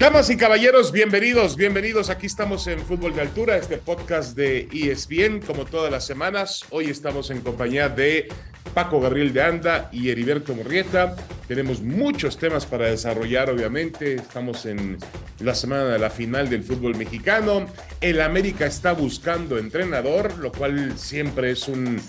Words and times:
Damas 0.00 0.30
y 0.30 0.38
caballeros, 0.38 0.92
bienvenidos, 0.92 1.56
bienvenidos. 1.56 2.08
Aquí 2.08 2.24
estamos 2.24 2.66
en 2.68 2.80
Fútbol 2.80 3.14
de 3.14 3.20
Altura, 3.20 3.58
este 3.58 3.76
podcast 3.76 4.34
de 4.34 4.66
ESPN, 4.72 5.40
como 5.46 5.66
todas 5.66 5.92
las 5.92 6.06
semanas. 6.06 6.64
Hoy 6.70 6.86
estamos 6.86 7.30
en 7.30 7.42
compañía 7.42 7.90
de 7.90 8.28
Paco 8.72 8.98
Gabriel 8.98 9.34
de 9.34 9.42
Anda 9.42 9.90
y 9.92 10.08
Heriberto 10.08 10.54
Morrieta. 10.54 11.16
Tenemos 11.46 11.82
muchos 11.82 12.38
temas 12.38 12.64
para 12.64 12.86
desarrollar, 12.86 13.50
obviamente. 13.50 14.14
Estamos 14.14 14.64
en 14.64 14.96
la 15.38 15.54
semana 15.54 15.84
de 15.84 15.98
la 15.98 16.08
final 16.08 16.48
del 16.48 16.64
fútbol 16.64 16.96
mexicano. 16.96 17.66
El 18.00 18.22
América 18.22 18.64
está 18.64 18.92
buscando 18.92 19.58
entrenador, 19.58 20.38
lo 20.38 20.50
cual 20.50 20.98
siempre 20.98 21.50
es 21.50 21.68
un, 21.68 22.00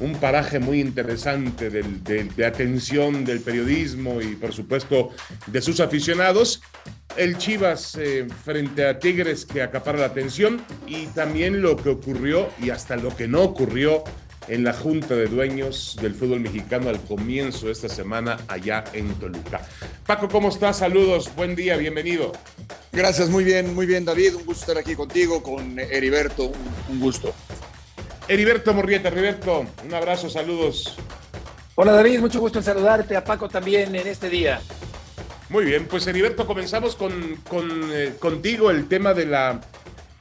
un 0.00 0.14
paraje 0.14 0.58
muy 0.58 0.80
interesante 0.80 1.68
de, 1.68 2.44
atención 2.46 3.24
del 3.24 3.40
periodismo 3.40 4.20
y 4.20 4.34
por 4.34 4.52
supuesto 4.52 5.10
de 5.46 5.60
sus 5.60 5.80
aficionados. 5.80 6.62
El 7.16 7.38
Chivas 7.38 7.96
eh, 7.96 8.26
frente 8.44 8.86
a 8.86 8.98
Tigres 8.98 9.44
que 9.44 9.62
acapara 9.62 9.98
la 9.98 10.06
atención 10.06 10.60
y 10.86 11.06
también 11.06 11.62
lo 11.62 11.76
que 11.76 11.90
ocurrió 11.90 12.48
y 12.60 12.70
hasta 12.70 12.96
lo 12.96 13.14
que 13.16 13.28
no 13.28 13.42
ocurrió 13.42 14.02
en 14.48 14.64
la 14.64 14.72
Junta 14.72 15.14
de 15.14 15.26
Dueños 15.26 15.96
del 16.02 16.14
Fútbol 16.14 16.40
Mexicano 16.40 16.88
al 16.88 17.00
comienzo 17.00 17.66
de 17.66 17.72
esta 17.72 17.88
semana 17.88 18.38
allá 18.48 18.84
en 18.92 19.14
Toluca. 19.14 19.60
Paco, 20.06 20.28
¿cómo 20.28 20.48
estás? 20.48 20.78
Saludos, 20.78 21.30
buen 21.36 21.54
día, 21.54 21.76
bienvenido. 21.76 22.32
Gracias, 22.92 23.30
muy 23.30 23.44
bien, 23.44 23.74
muy 23.74 23.86
bien 23.86 24.04
David, 24.04 24.34
un 24.34 24.44
gusto 24.44 24.72
estar 24.72 24.78
aquí 24.78 24.96
contigo, 24.96 25.42
con 25.42 25.78
Heriberto, 25.78 26.52
un 26.88 27.00
gusto. 27.00 27.32
Heriberto 28.26 28.74
Morrieta. 28.74 29.08
Heriberto, 29.08 29.66
un 29.84 29.94
abrazo, 29.94 30.28
saludos. 30.28 30.96
Hola 31.76 31.92
David, 31.92 32.20
mucho 32.20 32.40
gusto 32.40 32.58
en 32.58 32.64
saludarte, 32.64 33.16
a 33.16 33.22
Paco 33.22 33.48
también 33.48 33.94
en 33.94 34.06
este 34.06 34.28
día. 34.28 34.60
Muy 35.50 35.64
bien, 35.66 35.86
pues 35.86 36.06
Heriberto, 36.06 36.46
comenzamos 36.46 36.96
con, 36.96 37.12
eh, 37.92 38.14
contigo 38.18 38.70
el 38.70 38.88
tema 38.88 39.12
de 39.12 39.26
la, 39.26 39.60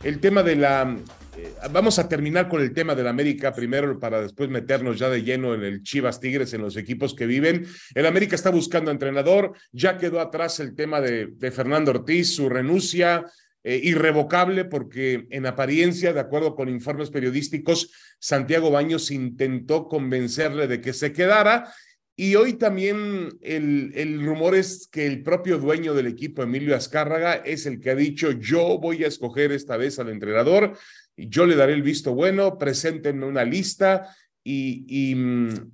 el 0.04 0.20
tema 0.20 0.44
de 0.44 0.58
la, 0.58 0.98
eh, 1.38 1.54
vamos 1.72 1.98
a 1.98 2.10
terminar 2.10 2.50
con 2.50 2.62
el 2.62 2.74
tema 2.74 2.94
de 2.94 3.04
la 3.04 3.12
América 3.12 3.54
primero 3.54 3.98
para 4.00 4.22
después 4.22 4.50
meternos 4.50 5.00
ya 5.00 5.10
de 5.10 5.24
lleno 5.24 5.56
en 5.56 5.64
el 5.64 5.82
Chivas 5.82 6.20
Tigres, 6.20 6.54
en 6.54 6.62
los 6.62 6.76
equipos 6.76 7.16
que 7.16 7.26
viven. 7.26 7.66
El 7.96 8.06
América 8.06 8.36
está 8.36 8.52
buscando 8.52 8.92
entrenador, 8.92 9.54
ya 9.72 9.98
quedó 9.98 10.20
atrás 10.20 10.60
el 10.60 10.76
tema 10.76 11.00
de, 11.00 11.28
de 11.28 11.52
Fernando 11.52 11.92
Ortiz, 11.92 12.36
su 12.36 12.50
renuncia, 12.50 13.26
eh, 13.66 13.80
irrevocable 13.82 14.66
porque 14.66 15.26
en 15.30 15.46
apariencia, 15.46 16.12
de 16.12 16.20
acuerdo 16.20 16.54
con 16.54 16.68
informes 16.68 17.10
periodísticos, 17.10 17.92
Santiago 18.20 18.72
Baños 18.72 19.10
intentó 19.10 19.88
convencerle 19.88 20.68
de 20.68 20.82
que 20.82 20.92
se 20.92 21.14
quedara 21.14 21.74
y 22.16 22.36
hoy 22.36 22.54
también 22.54 23.30
el, 23.42 23.92
el, 23.96 24.24
rumor 24.24 24.56
es 24.56 24.88
que 24.92 25.08
el 25.08 25.24
propio 25.24 25.58
dueño 25.58 25.94
del 25.94 26.08
equipo, 26.08 26.44
Emilio 26.44 26.76
Azcárraga, 26.76 27.34
es 27.34 27.66
el 27.66 27.80
que 27.80 27.90
ha 27.90 27.96
dicho, 27.96 28.32
yo 28.32 28.78
voy 28.78 29.04
a 29.04 29.08
escoger 29.08 29.52
esta 29.52 29.78
vez 29.78 29.98
al 29.98 30.10
entrenador, 30.10 30.78
yo 31.18 31.46
le 31.46 31.56
daré 31.56 31.74
el 31.74 31.82
visto 31.82 32.14
bueno, 32.14 32.58
preséntenme 32.58 33.26
una 33.26 33.44
lista 33.44 34.16
y, 34.44 35.16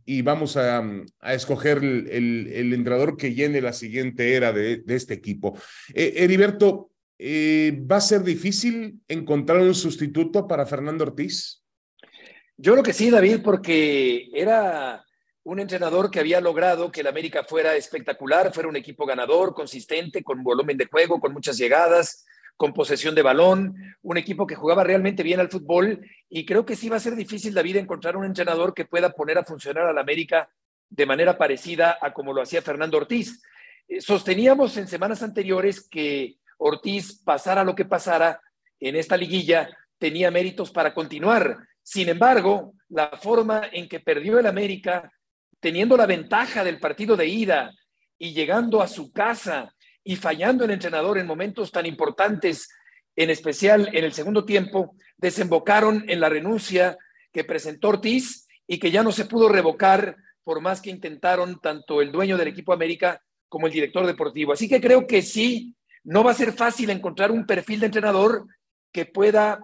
y, 0.05 0.21
vamos 0.21 0.55
a, 0.55 0.83
a 1.19 1.33
escoger 1.33 1.79
el, 1.79 2.07
el, 2.53 2.73
entrenador 2.73 3.17
que 3.17 3.33
llene 3.33 3.61
la 3.61 3.73
siguiente 3.73 4.35
era 4.35 4.53
de, 4.53 4.83
este 4.87 5.15
equipo. 5.15 5.57
Eh, 5.93 6.13
Heriberto, 6.17 6.91
eh, 7.17 7.81
¿va 7.91 7.97
a 7.97 8.01
ser 8.01 8.23
difícil 8.23 8.99
encontrar 9.07 9.59
un 9.59 9.73
sustituto 9.73 10.47
para 10.47 10.67
Fernando 10.67 11.03
Ortiz? 11.03 11.63
Yo 12.57 12.75
lo 12.75 12.83
que 12.83 12.93
sí, 12.93 13.09
David, 13.09 13.39
porque 13.43 14.29
era 14.33 15.03
un 15.43 15.59
entrenador 15.59 16.11
que 16.11 16.19
había 16.19 16.41
logrado 16.41 16.91
que 16.91 17.01
el 17.01 17.07
América 17.07 17.43
fuera 17.43 17.75
espectacular, 17.75 18.53
fuera 18.53 18.69
un 18.69 18.75
equipo 18.75 19.05
ganador, 19.05 19.53
consistente, 19.53 20.23
con 20.23 20.43
volumen 20.43 20.77
de 20.77 20.85
juego, 20.85 21.19
con 21.19 21.33
muchas 21.33 21.57
llegadas, 21.57 22.25
con 22.57 22.73
posesión 22.73 23.15
de 23.15 23.21
balón, 23.21 23.73
un 24.01 24.17
equipo 24.17 24.45
que 24.45 24.55
jugaba 24.55 24.83
realmente 24.83 25.23
bien 25.23 25.39
al 25.39 25.49
fútbol 25.49 26.05
y 26.27 26.45
creo 26.45 26.65
que 26.65 26.75
sí 26.75 26.89
va 26.89 26.97
a 26.97 26.99
ser 26.99 27.15
difícil, 27.15 27.53
David, 27.53 27.77
encontrar 27.77 28.17
un 28.17 28.25
entrenador 28.25 28.73
que 28.73 28.83
pueda 28.83 29.11
poner 29.11 29.37
a 29.37 29.45
funcionar 29.45 29.85
al 29.85 29.97
América 29.97 30.49
de 30.89 31.05
manera 31.05 31.37
parecida 31.37 31.97
a 32.01 32.13
como 32.13 32.33
lo 32.33 32.41
hacía 32.41 32.61
Fernando 32.61 32.97
Ortiz. 32.97 33.41
Eh, 33.87 34.01
sosteníamos 34.01 34.75
en 34.75 34.89
semanas 34.89 35.23
anteriores 35.23 35.87
que 35.87 36.35
Ortiz, 36.57 37.21
pasara 37.23 37.63
lo 37.63 37.75
que 37.75 37.85
pasara 37.85 38.41
en 38.79 38.97
esta 38.97 39.15
liguilla, 39.15 39.69
tenía 39.97 40.29
méritos 40.29 40.69
para 40.71 40.93
continuar. 40.93 41.57
Sin 41.81 42.09
embargo, 42.09 42.73
la 42.89 43.09
forma 43.21 43.69
en 43.71 43.87
que 43.87 44.01
perdió 44.01 44.37
el 44.37 44.45
América, 44.45 45.09
teniendo 45.59 45.97
la 45.97 46.05
ventaja 46.05 46.63
del 46.63 46.79
partido 46.79 47.15
de 47.15 47.27
ida 47.27 47.71
y 48.17 48.33
llegando 48.33 48.81
a 48.81 48.87
su 48.87 49.11
casa 49.11 49.73
y 50.03 50.15
fallando 50.15 50.65
el 50.65 50.71
entrenador 50.71 51.17
en 51.17 51.27
momentos 51.27 51.71
tan 51.71 51.85
importantes, 51.85 52.69
en 53.15 53.29
especial 53.29 53.89
en 53.93 54.05
el 54.05 54.13
segundo 54.13 54.45
tiempo, 54.45 54.95
desembocaron 55.17 56.05
en 56.07 56.19
la 56.19 56.29
renuncia 56.29 56.97
que 57.31 57.43
presentó 57.43 57.89
Ortiz 57.89 58.47
y 58.65 58.79
que 58.79 58.91
ya 58.91 59.03
no 59.03 59.11
se 59.11 59.25
pudo 59.25 59.49
revocar 59.49 60.15
por 60.43 60.61
más 60.61 60.81
que 60.81 60.89
intentaron 60.89 61.59
tanto 61.59 62.01
el 62.01 62.11
dueño 62.11 62.37
del 62.37 62.47
equipo 62.47 62.73
América 62.73 63.21
como 63.47 63.67
el 63.67 63.73
director 63.73 64.05
deportivo. 64.05 64.53
Así 64.53 64.69
que 64.69 64.79
creo 64.79 65.05
que 65.05 65.21
sí 65.21 65.75
no 66.03 66.23
va 66.23 66.31
a 66.31 66.35
ser 66.35 66.53
fácil 66.53 66.89
encontrar 66.89 67.31
un 67.31 67.45
perfil 67.45 67.81
de 67.81 67.87
entrenador 67.87 68.47
que 68.91 69.05
pueda 69.05 69.59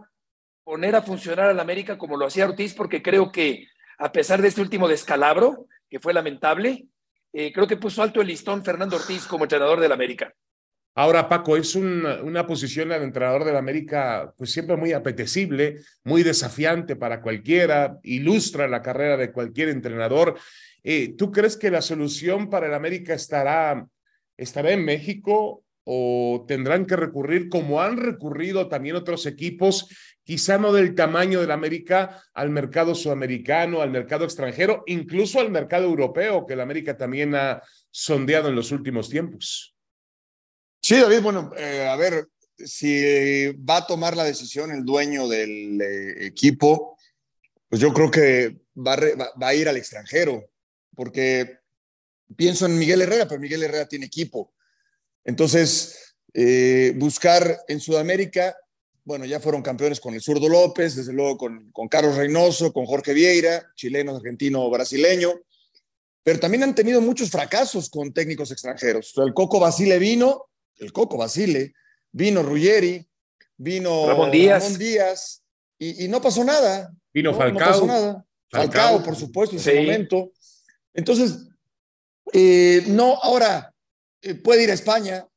poner 0.63 0.95
a 0.95 1.01
funcionar 1.01 1.47
al 1.47 1.59
América 1.59 1.97
como 1.97 2.17
lo 2.17 2.25
hacía 2.25 2.45
Ortiz, 2.45 2.73
porque 2.73 3.01
creo 3.01 3.31
que 3.31 3.67
a 3.97 4.12
pesar 4.12 4.41
de 4.41 4.50
este 4.50 4.62
último 4.62 4.88
descalabro, 4.88 5.67
que 5.90 6.00
fue 6.00 6.13
lamentable, 6.13 6.88
eh, 7.34 7.51
creo 7.51 7.68
que 7.68 7.78
puso 7.78 8.01
alto 8.01 8.22
el 8.22 8.28
listón 8.28 8.63
Fernando 8.63 8.96
Ortiz 8.96 9.25
como 9.25 9.44
entrenador 9.46 9.79
del 9.79 9.91
América. 9.91 10.34
Ahora, 10.97 11.28
Paco, 11.28 11.57
es 11.57 11.75
una, 11.75 12.23
una 12.23 12.47
posición 12.47 12.94
al 12.94 13.03
entrenador 13.03 13.44
del 13.44 13.57
América, 13.57 14.34
pues 14.38 14.51
siempre 14.51 14.78
muy 14.78 14.94
apetecible, 14.94 15.81
muy 16.06 16.24
desafiante 16.24 16.95
para 16.95 17.22
cualquiera, 17.22 18.00
ilustra 18.03 18.69
la 18.69 18.81
carrera 18.81 19.18
de 19.18 19.34
cualquier 19.34 19.68
entrenador. 19.68 20.40
Eh, 20.84 21.16
¿Tú 21.18 21.34
crees 21.34 21.57
que 21.57 21.69
la 21.69 21.81
solución 21.81 22.50
para 22.50 22.68
el 22.68 22.74
América 22.74 23.13
estará, 23.13 23.85
estará 24.38 24.72
en 24.72 24.85
México 24.85 25.66
o 25.84 26.45
tendrán 26.47 26.85
que 26.85 26.95
recurrir, 26.95 27.50
como 27.50 27.81
han 27.81 27.97
recurrido 27.97 28.69
también 28.69 28.95
otros 28.95 29.25
equipos, 29.25 29.90
quizá 30.25 30.58
no 30.58 30.74
del 30.74 30.96
tamaño 30.96 31.40
del 31.40 31.52
América, 31.52 32.22
al 32.34 32.50
mercado 32.50 32.96
sudamericano, 32.96 33.81
al 33.81 33.91
mercado 33.91 34.25
extranjero, 34.25 34.84
incluso 34.88 35.40
al 35.40 35.52
mercado 35.52 35.86
europeo, 35.86 36.46
que 36.46 36.53
el 36.53 36.62
América 36.62 36.97
también 36.97 37.36
ha 37.36 37.62
sondeado 37.91 38.50
en 38.50 38.56
los 38.56 38.72
últimos 38.72 39.08
tiempos. 39.08 39.75
Sí, 40.81 41.00
David, 41.00 41.22
bueno, 41.22 41.52
eh, 41.56 41.88
a 41.88 41.96
ver, 41.96 42.28
si 42.58 43.53
va 43.53 43.78
a 43.78 43.88
tomar 43.88 44.18
la 44.18 44.24
decisión 44.24 44.72
el 44.72 44.84
dueño 44.84 45.28
del 45.28 45.80
eh, 45.80 46.25
equipo, 46.25 46.97
pues 47.69 47.80
yo 47.80 47.94
creo 47.94 48.09
que 48.09 48.57
va 48.75 48.97
va 49.42 49.47
a 49.47 49.56
ir 49.56 49.69
al 49.69 49.78
extranjero, 49.78 50.50
porque 50.96 51.59
pienso 52.36 52.66
en 52.66 52.78
Miguel 52.80 53.02
Herrera, 53.02 53.28
pero 53.28 53.40
Miguel 53.40 53.63
Herrera 53.63 53.88
tiene 53.88 54.07
equipo. 54.07 54.53
Entonces, 55.24 56.16
eh, 56.34 56.94
buscar 56.96 57.62
en 57.68 57.80
Sudamérica, 57.80 58.56
bueno, 59.05 59.25
ya 59.25 59.39
fueron 59.39 59.61
campeones 59.61 59.99
con 59.99 60.16
el 60.16 60.21
Zurdo 60.21 60.49
López, 60.49 60.95
desde 60.95 61.13
luego 61.13 61.38
con, 61.38 61.71
con 61.71 61.88
Carlos 61.88 62.15
Reynoso, 62.15 62.74
con 62.74 62.85
Jorge 62.88 63.13
Vieira, 63.13 63.71
chileno, 63.75 64.15
argentino, 64.15 64.68
brasileño, 64.69 65.31
pero 66.24 66.39
también 66.39 66.63
han 66.63 66.74
tenido 66.74 67.01
muchos 67.01 67.30
fracasos 67.30 67.88
con 67.88 68.12
técnicos 68.12 68.51
extranjeros. 68.51 69.13
el 69.18 69.31
Coco 69.35 69.59
Basile 69.59 70.00
vino, 70.00 70.47
el 70.80 70.91
Coco 70.91 71.18
Basile, 71.18 71.74
vino 72.12 72.41
Ruggeri, 72.41 73.07
vino 73.57 74.07
Ramón 74.07 74.31
Díaz, 74.31 75.44
y, 75.77 76.07
no 76.07 76.19
pasó 76.21 76.44
nada. 76.44 76.91
Vino 77.13 77.31
no, 77.31 77.38
Falcao. 77.38 77.59
No 77.59 77.71
pasó 77.71 77.85
nada. 77.85 78.25
Falcao, 78.50 79.03
por 79.03 79.15
supuesto, 79.15 79.56
en 79.56 79.59
ese 79.59 79.75
momento. 79.75 80.31
Entonces, 80.95 81.47
eh, 82.33 82.83
no, 82.88 83.19
ahora, 83.21 83.71
eh, 84.21 84.33
puede 84.33 84.63
ir 84.63 84.71
a 84.71 84.74
España, 84.74 85.27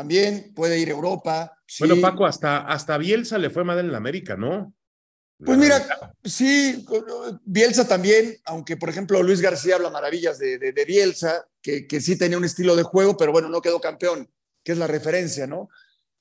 también 0.00 0.54
puede 0.54 0.78
ir 0.78 0.88
a 0.88 0.92
Europa. 0.92 1.58
Bueno, 1.78 2.00
Paco, 2.00 2.24
hasta, 2.24 2.60
hasta 2.60 2.96
Bielsa 2.96 3.36
le 3.36 3.50
fue 3.50 3.64
mal 3.64 3.78
en 3.80 3.92
la 3.92 3.98
América, 3.98 4.34
¿no? 4.34 4.74
Pues 5.44 5.58
mira, 5.58 5.86
sí, 6.24 6.86
Bielsa 7.44 7.86
también, 7.86 8.34
aunque 8.46 8.78
por 8.78 8.88
ejemplo 8.88 9.22
Luis 9.22 9.42
García 9.42 9.74
habla 9.74 9.90
maravillas 9.90 10.38
de, 10.38 10.58
de, 10.58 10.84
Bielsa, 10.86 11.46
que, 11.60 11.86
que, 11.86 12.00
sí 12.00 12.16
tenía 12.16 12.38
un 12.38 12.46
estilo 12.46 12.76
de 12.76 12.82
juego, 12.82 13.14
pero 13.18 13.30
bueno, 13.30 13.50
no 13.50 13.60
quedó 13.60 13.78
campeón, 13.78 14.30
que 14.64 14.72
es 14.72 14.78
la 14.78 14.86
referencia, 14.86 15.46
¿no? 15.46 15.68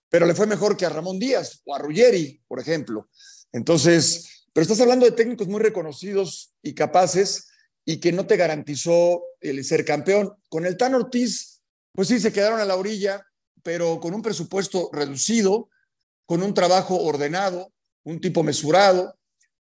Pero 0.10 0.26
le 0.26 0.36
fue 0.36 0.46
mejor 0.46 0.76
que 0.76 0.86
a 0.86 0.90
Ramón 0.90 1.18
Díaz 1.18 1.62
o 1.64 1.74
a 1.74 1.80
Ruggeri, 1.80 2.42
por 2.50 2.60
ejemplo. 2.60 3.08
Entonces, 3.54 4.46
pero 4.52 4.64
estás 4.64 4.82
hablando 4.82 5.06
de 5.06 5.14
técnicos 5.14 5.48
muy 5.48 5.62
reconocidos 5.62 6.54
y 6.62 6.74
capaces 6.74 7.48
y 7.86 8.02
que 8.02 8.12
no 8.12 8.28
te 8.28 8.36
garantizó 8.36 9.24
el 9.40 9.64
ser 9.64 9.86
campeón. 9.86 10.34
Con 10.50 10.66
el 10.66 10.76
Tan 10.76 10.96
Ortiz, 10.96 11.62
pues 11.94 12.10
sí, 12.10 12.20
se 12.20 12.34
quedaron 12.34 12.60
a 12.60 12.66
la 12.66 12.76
orilla, 12.76 13.26
pero 13.64 14.00
con 14.00 14.14
un 14.14 14.22
presupuesto 14.22 14.90
reducido, 14.94 15.70
con 16.26 16.44
un 16.44 16.54
trabajo 16.54 17.02
ordenado, 17.02 17.72
un 18.04 18.22
tipo 18.22 18.44
mesurado, 18.44 19.18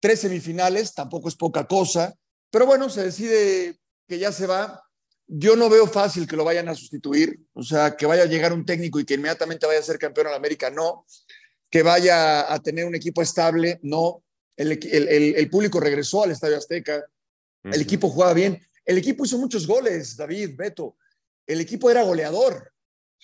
tres 0.01 0.21
semifinales, 0.21 0.95
tampoco 0.95 1.29
es 1.29 1.37
poca 1.37 1.67
cosa, 1.67 2.15
pero 2.51 2.67
bueno, 2.67 2.91
se 2.91 3.05
decide 3.05 3.79
que 4.07 4.19
ya 4.19 4.33
se 4.33 4.47
va. 4.47 4.83
Yo 5.27 5.57
no 5.57 5.71
veo 5.71 5.87
fácil 5.87 6.27
que 6.27 6.37
lo 6.37 6.45
vayan 6.45 6.69
a 6.69 6.75
sustituir, 6.75 7.41
o 7.55 7.63
sea, 7.63 7.97
que 7.97 8.07
vaya 8.07 8.25
a 8.25 8.27
llegar 8.27 8.53
un 8.53 8.67
técnico 8.67 9.01
y 9.01 9.05
que 9.05 9.15
inmediatamente 9.15 9.67
vaya 9.67 9.79
a 9.79 9.85
ser 9.85 9.99
campeón 9.99 10.27
en 10.27 10.35
América, 10.35 10.71
no. 10.71 11.07
Que 11.71 11.83
vaya 11.83 12.53
a 12.53 12.59
tener 12.59 12.85
un 12.85 12.95
equipo 12.95 13.23
estable, 13.23 13.79
no. 13.83 14.23
El, 14.57 14.79
el, 14.83 15.51
público 15.51 15.81
regresó 15.81 16.23
al 16.23 16.33
Estadio 16.33 16.59
Azteca, 16.59 17.03
el 17.65 17.81
equipo 17.81 18.11
jugaba 18.11 18.35
bien, 18.35 18.61
el 18.85 18.99
equipo 18.99 19.25
hizo 19.25 19.39
muchos 19.39 19.67
goles, 19.67 20.17
David, 20.17 20.51
Beto, 20.57 20.97
el 21.47 21.61
equipo 21.61 21.91
era 21.91 22.03
goleador. 22.03 22.72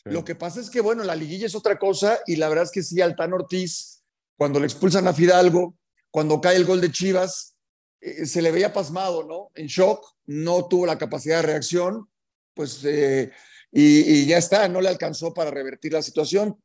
Lo 0.05 0.25
que 0.25 0.35
pasa 0.35 0.61
es 0.61 0.71
que, 0.71 0.81
bueno, 0.81 1.05
la 1.05 1.15
liguilla 1.15 1.47
es 1.47 1.55
otra 1.55 1.79
cosa 1.79 2.21
y 2.27 2.37
la 2.37 2.49
verdad 2.49 2.65
es 2.65 2.71
que 2.71 2.83
sí, 2.83 3.00
Altán 3.00 3.33
Ortiz, 3.33 4.03
cuando 4.37 4.61
le 4.61 4.67
expulsan 4.67 5.06
a 5.06 5.12
Fidalgo, 5.12 5.77
cuando 6.11 6.41
cae 6.41 6.56
el 6.56 6.65
gol 6.65 6.81
de 6.81 6.91
Chivas, 6.91 7.56
eh, 8.00 8.27
se 8.27 8.41
le 8.41 8.50
veía 8.50 8.73
pasmado, 8.73 9.25
¿no? 9.25 9.50
En 9.55 9.67
shock, 9.67 10.15
no 10.27 10.67
tuvo 10.67 10.87
la 10.87 10.99
capacidad 10.99 11.37
de 11.37 11.49
reacción, 11.49 12.09
pues, 12.55 12.85
eh, 12.85 13.31
y, 13.71 14.27
ya 14.27 14.39
está, 14.39 14.67
no 14.69 14.81
le 14.81 14.89
alcanzó 14.89 15.35
para 15.35 15.50
revertir 15.50 15.93
la 15.93 16.03
situación. 16.03 16.61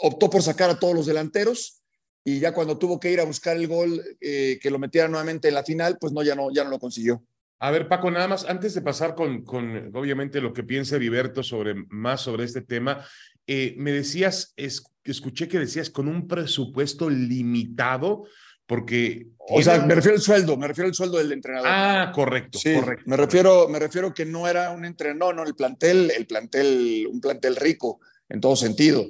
Optó 0.00 0.28
por 0.28 0.42
sacar 0.42 0.70
a 0.70 0.78
todos 0.78 0.94
los 0.94 1.06
delanteros 1.06 1.82
y 2.24 2.40
ya 2.40 2.52
cuando 2.52 2.76
tuvo 2.76 2.98
que 2.98 3.12
ir 3.12 3.20
a 3.20 3.24
buscar 3.24 3.56
el 3.56 3.68
gol 3.68 4.02
eh, 4.20 4.58
que 4.60 4.70
lo 4.70 4.78
metiera 4.78 5.06
nuevamente 5.06 5.48
en 5.48 5.54
la 5.54 5.62
final, 5.62 5.96
pues 6.00 6.12
no, 6.12 6.22
ya 6.22 6.34
no, 6.34 6.52
ya 6.52 6.64
no 6.64 6.70
lo 6.70 6.78
consiguió. 6.78 7.22
A 7.58 7.70
ver, 7.70 7.88
Paco, 7.88 8.10
nada 8.10 8.28
más, 8.28 8.44
antes 8.44 8.74
de 8.74 8.82
pasar 8.82 9.14
con, 9.14 9.42
con 9.42 9.90
obviamente 9.94 10.40
lo 10.40 10.52
que 10.52 10.62
piensa 10.62 10.96
Heriberto 10.96 11.42
sobre 11.42 11.74
más 11.88 12.20
sobre 12.20 12.44
este 12.44 12.60
tema, 12.60 13.04
me 13.46 13.92
decías, 13.92 14.52
escuché 14.56 15.48
que 15.48 15.58
decías 15.58 15.88
con 15.88 16.08
un 16.08 16.26
presupuesto 16.28 17.08
limitado, 17.08 18.24
porque... 18.66 19.28
O 19.38 19.62
sea, 19.62 19.78
me 19.86 19.94
refiero 19.94 20.16
al 20.16 20.22
sueldo, 20.22 20.56
me 20.56 20.66
refiero 20.66 20.88
al 20.88 20.94
sueldo 20.94 21.18
del 21.18 21.32
entrenador. 21.32 21.68
Ah, 21.70 22.12
correcto, 22.14 22.58
sí, 22.58 22.74
correcto. 22.74 23.04
Me 23.06 23.16
refiero, 23.16 23.68
me 23.68 23.78
refiero 23.78 24.12
que 24.12 24.26
no 24.26 24.48
era 24.48 24.72
un 24.72 24.84
entrenador, 24.84 25.34
no, 25.34 25.44
el 25.44 25.54
plantel, 25.54 26.10
el 26.10 26.26
plantel, 26.26 27.06
un 27.10 27.20
plantel 27.20 27.56
rico 27.56 28.00
en 28.28 28.40
todo 28.40 28.56
sentido. 28.56 29.06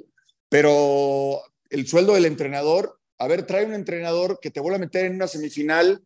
Pero 0.47 1.41
el 1.69 1.87
sueldo 1.87 2.13
del 2.13 2.25
entrenador, 2.25 2.99
a 3.17 3.27
ver, 3.27 3.43
trae 3.43 3.65
un 3.65 3.73
entrenador 3.73 4.39
que 4.39 4.51
te 4.51 4.59
vuelva 4.59 4.77
a 4.77 4.81
meter 4.81 5.05
en 5.05 5.15
una 5.15 5.27
semifinal 5.27 6.01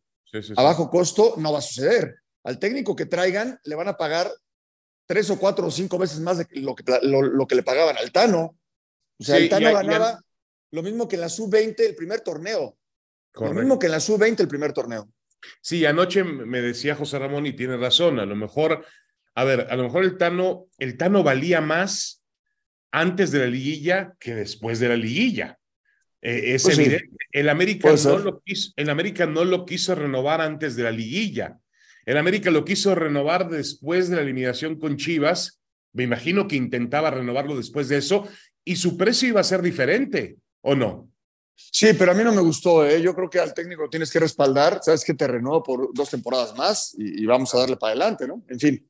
a 0.56 0.64
bajo 0.64 0.90
costo, 0.90 1.36
no 1.38 1.52
va 1.52 1.60
a 1.60 1.62
suceder. 1.62 2.16
Al 2.44 2.60
técnico 2.60 2.96
que 2.96 3.06
traigan 3.06 3.60
le 3.64 3.76
van 3.76 3.88
a 3.88 3.98
pagar 3.98 4.32
tres 5.06 5.30
o 5.30 5.38
cuatro 5.38 5.68
o 5.68 5.72
cinco 5.72 5.98
veces 5.98 6.20
más 6.20 6.38
de 6.38 6.48
lo 6.62 6.76
que, 6.76 6.84
lo, 7.04 7.48
que 7.48 7.56
le 7.56 7.64
pagaban 7.64 7.98
al 7.98 8.12
Tano. 8.12 8.58
O 9.20 9.24
sea, 9.24 9.38
el 9.38 9.50
Tano 9.50 9.74
ganaba 9.74 10.22
lo 10.72 10.84
mismo 10.84 11.08
que 11.08 11.16
en 11.16 11.22
la 11.22 11.30
sub-20 11.30 11.80
el 11.80 11.96
primer 11.96 12.22
torneo. 12.22 12.78
Lo 13.34 13.54
mismo 13.54 13.78
que 13.78 13.88
en 13.88 13.92
la 13.92 14.00
sub-20 14.00 14.40
el 14.40 14.48
primer 14.48 14.74
torneo. 14.74 15.10
Sí, 15.62 15.86
anoche 15.86 16.24
me 16.24 16.62
decía 16.62 16.96
José 16.96 17.20
Ramón 17.20 17.46
y 17.46 17.54
tiene 17.54 17.78
razón, 17.78 18.20
a 18.20 18.26
lo 18.26 18.36
mejor, 18.36 18.86
a 19.36 19.44
ver, 19.44 19.68
a 19.70 19.76
lo 19.76 19.84
mejor 19.84 20.04
el 20.04 20.18
Tano, 20.18 20.68
el 20.78 20.98
Tano 20.98 21.24
valía 21.24 21.62
más 21.62 22.24
antes 22.92 23.32
de 23.32 23.40
la 23.40 23.48
liguilla 23.48 24.14
que 24.20 24.36
después 24.36 24.80
de 24.80 24.90
la 24.90 24.98
liguilla. 24.98 25.58
Eh, 26.22 26.56
es 26.56 26.64
pues 26.64 26.78
evidente. 26.78 27.10
El 27.32 27.50
América, 27.50 27.94
no 27.94 28.18
lo 28.20 28.42
quiso, 28.42 28.72
el 28.76 28.90
América 28.90 29.26
no 29.26 29.44
lo 29.46 29.66
quiso 29.66 29.96
renovar 29.96 30.42
antes 30.42 30.76
de 30.76 30.84
la 30.84 30.92
liguilla. 30.92 31.60
El 32.06 32.18
América 32.18 32.52
lo 32.52 32.66
quiso 32.66 32.96
renovar 32.96 33.50
después 33.50 34.10
de 34.10 34.16
la 34.16 34.22
eliminación 34.22 34.80
con 34.80 34.98
Chivas. 34.98 35.62
Me 35.94 36.04
imagino 36.04 36.48
que 36.48 36.56
intentaba 36.56 37.12
renovarlo 37.12 37.56
después 37.56 37.90
de 37.90 37.98
eso 37.98 38.28
y 38.64 38.76
su 38.76 38.98
precio 38.98 39.30
iba 39.30 39.42
a 39.42 39.46
ser 39.46 39.62
diferente, 39.62 40.38
¿o 40.62 40.76
no? 40.76 41.10
Sí, 41.56 41.90
pero 41.98 42.12
a 42.12 42.16
mí 42.16 42.24
no 42.24 42.34
me 42.34 42.42
gustó. 42.42 42.86
¿eh? 42.86 43.02
Yo 43.02 43.14
creo 43.14 43.30
que 43.30 43.40
al 43.40 43.54
técnico 43.54 43.90
tienes 43.90 44.12
que 44.12 44.20
respaldar. 44.20 44.80
Sabes 44.82 45.04
que 45.04 45.14
te 45.14 45.28
renuevo 45.28 45.62
por 45.62 45.94
dos 45.94 46.10
temporadas 46.10 46.56
más 46.58 46.96
y, 46.98 47.26
vamos 47.26 47.54
a 47.54 47.60
darle 47.60 47.78
para 47.78 47.92
adelante, 47.92 48.28
¿no? 48.28 48.44
En 48.48 48.60
fin. 48.60 48.88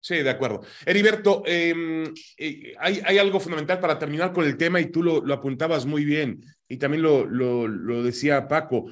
Sí, 0.00 0.16
de 0.16 0.30
acuerdo. 0.30 0.62
Heriberto, 0.86 1.42
em, 1.44 2.04
eh, 2.38 2.74
hay, 2.78 3.02
hay, 3.04 3.18
algo 3.18 3.38
fundamental 3.38 3.78
para 3.80 3.98
terminar 3.98 4.32
con 4.32 4.46
el 4.46 4.56
tema 4.56 4.80
y 4.80 4.86
tú 4.86 5.02
lo, 5.02 5.20
lo 5.20 5.34
apuntabas 5.34 5.84
muy 5.84 6.06
bien 6.06 6.42
y 6.68 6.78
también 6.78 7.02
lo, 7.02 7.26
lo, 7.26 7.68
lo 7.68 8.02
decía 8.02 8.48
Paco 8.48 8.86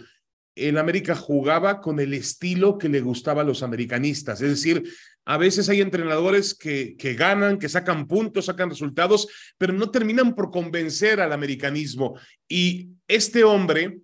el 0.58 0.78
América 0.78 1.14
jugaba 1.14 1.80
con 1.80 2.00
el 2.00 2.14
estilo 2.14 2.78
que 2.78 2.88
le 2.88 3.00
gustaba 3.00 3.42
a 3.42 3.44
los 3.44 3.62
americanistas. 3.62 4.40
Es 4.40 4.50
decir, 4.50 4.84
a 5.24 5.36
veces 5.36 5.68
hay 5.68 5.80
entrenadores 5.80 6.54
que, 6.54 6.96
que 6.96 7.14
ganan, 7.14 7.58
que 7.58 7.68
sacan 7.68 8.06
puntos, 8.06 8.46
sacan 8.46 8.70
resultados, 8.70 9.28
pero 9.58 9.72
no 9.72 9.90
terminan 9.90 10.34
por 10.34 10.50
convencer 10.50 11.20
al 11.20 11.32
americanismo. 11.32 12.18
Y 12.48 12.90
este 13.06 13.44
hombre 13.44 14.00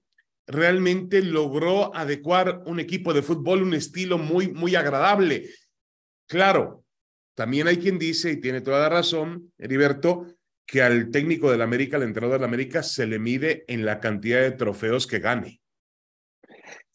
realmente 0.47 1.23
logró 1.23 1.95
adecuar 1.97 2.63
un 2.67 2.81
equipo 2.81 3.15
de 3.15 3.23
fútbol, 3.23 3.63
un 3.63 3.75
estilo 3.75 4.19
muy, 4.19 4.53
muy 4.53 4.75
agradable. 4.75 5.49
Claro, 6.27 6.85
también 7.35 7.67
hay 7.67 7.79
quien 7.79 7.99
dice, 7.99 8.33
y 8.33 8.41
tiene 8.41 8.61
toda 8.61 8.81
la 8.81 8.89
razón, 8.89 9.53
Heriberto, 9.59 10.27
que 10.67 10.83
al 10.83 11.11
técnico 11.11 11.51
del 11.51 11.63
América, 11.63 11.97
al 11.97 12.05
entrenador 12.05 12.39
del 12.39 12.49
América, 12.49 12.83
se 12.83 13.07
le 13.07 13.19
mide 13.19 13.65
en 13.69 13.85
la 13.85 14.01
cantidad 14.01 14.41
de 14.41 14.53
trofeos 14.53 15.07
que 15.07 15.19
gane. 15.19 15.61